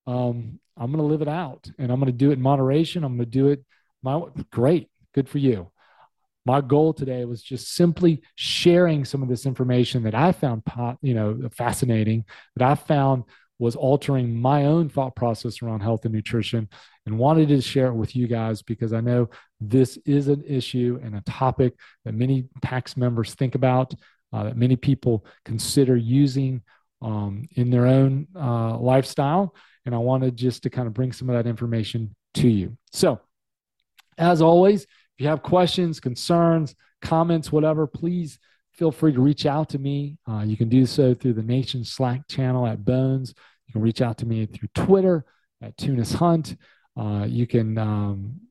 [0.07, 3.03] Um, I'm going to live it out, and I'm going to do it in moderation.
[3.03, 3.63] I'm going to do it
[4.01, 4.21] my
[4.51, 4.89] great.
[5.13, 5.71] Good for you.
[6.45, 10.63] My goal today was just simply sharing some of this information that I found,
[11.01, 12.25] you know, fascinating.
[12.57, 13.23] That I found
[13.59, 16.67] was altering my own thought process around health and nutrition
[17.05, 19.29] and wanted to share it with you guys because I know
[19.61, 23.93] this is an issue and a topic that many PAX members think about,
[24.33, 26.61] uh, that many people consider using
[27.01, 29.55] um, in their own uh, lifestyle.
[29.85, 32.77] And I wanted just to kind of bring some of that information to you.
[32.91, 33.19] So,
[34.17, 38.39] as always, if you have questions, concerns, comments, whatever, please
[38.71, 40.17] feel free to reach out to me.
[40.27, 43.33] Uh, you can do so through the Nation Slack channel at Bones.
[43.67, 45.25] You can reach out to me through Twitter
[45.61, 46.55] at Tunis Hunt.
[46.97, 48.41] Uh, you can, um,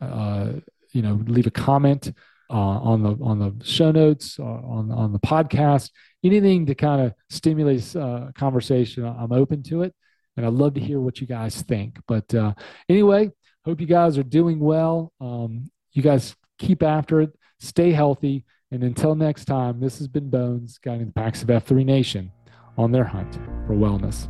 [0.00, 0.52] uh,
[0.92, 2.12] you know, leave a comment
[2.50, 5.90] uh, on the on the show notes uh, on on the podcast.
[6.22, 9.94] Anything to kind of stimulate uh, conversation, I'm open to it,
[10.36, 11.98] and I'd love to hear what you guys think.
[12.06, 12.54] But uh,
[12.88, 13.30] anyway,
[13.64, 15.12] hope you guys are doing well.
[15.20, 17.32] Um, you guys keep after it.
[17.60, 18.44] Stay healthy.
[18.70, 22.32] And until next time, this has been Bones guiding the PAX of F3 Nation
[22.78, 23.34] on their hunt
[23.66, 24.28] for wellness.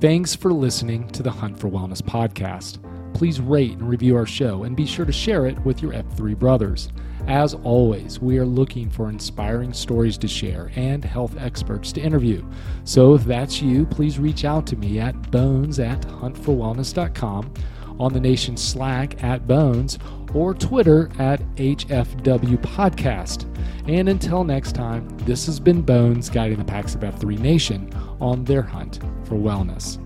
[0.00, 2.78] Thanks for listening to the Hunt for Wellness podcast.
[3.14, 6.36] Please rate and review our show and be sure to share it with your F3
[6.36, 6.88] brothers.
[7.26, 12.44] As always, we are looking for inspiring stories to share and health experts to interview.
[12.84, 17.54] So if that's you, please reach out to me at bones at huntforwellness.com,
[17.98, 19.98] on the nation Slack at bones,
[20.34, 23.48] or Twitter at HFW Podcast.
[23.88, 28.44] And until next time, this has been Bones guiding the PAX of F3 Nation on
[28.44, 30.03] their hunt for wellness.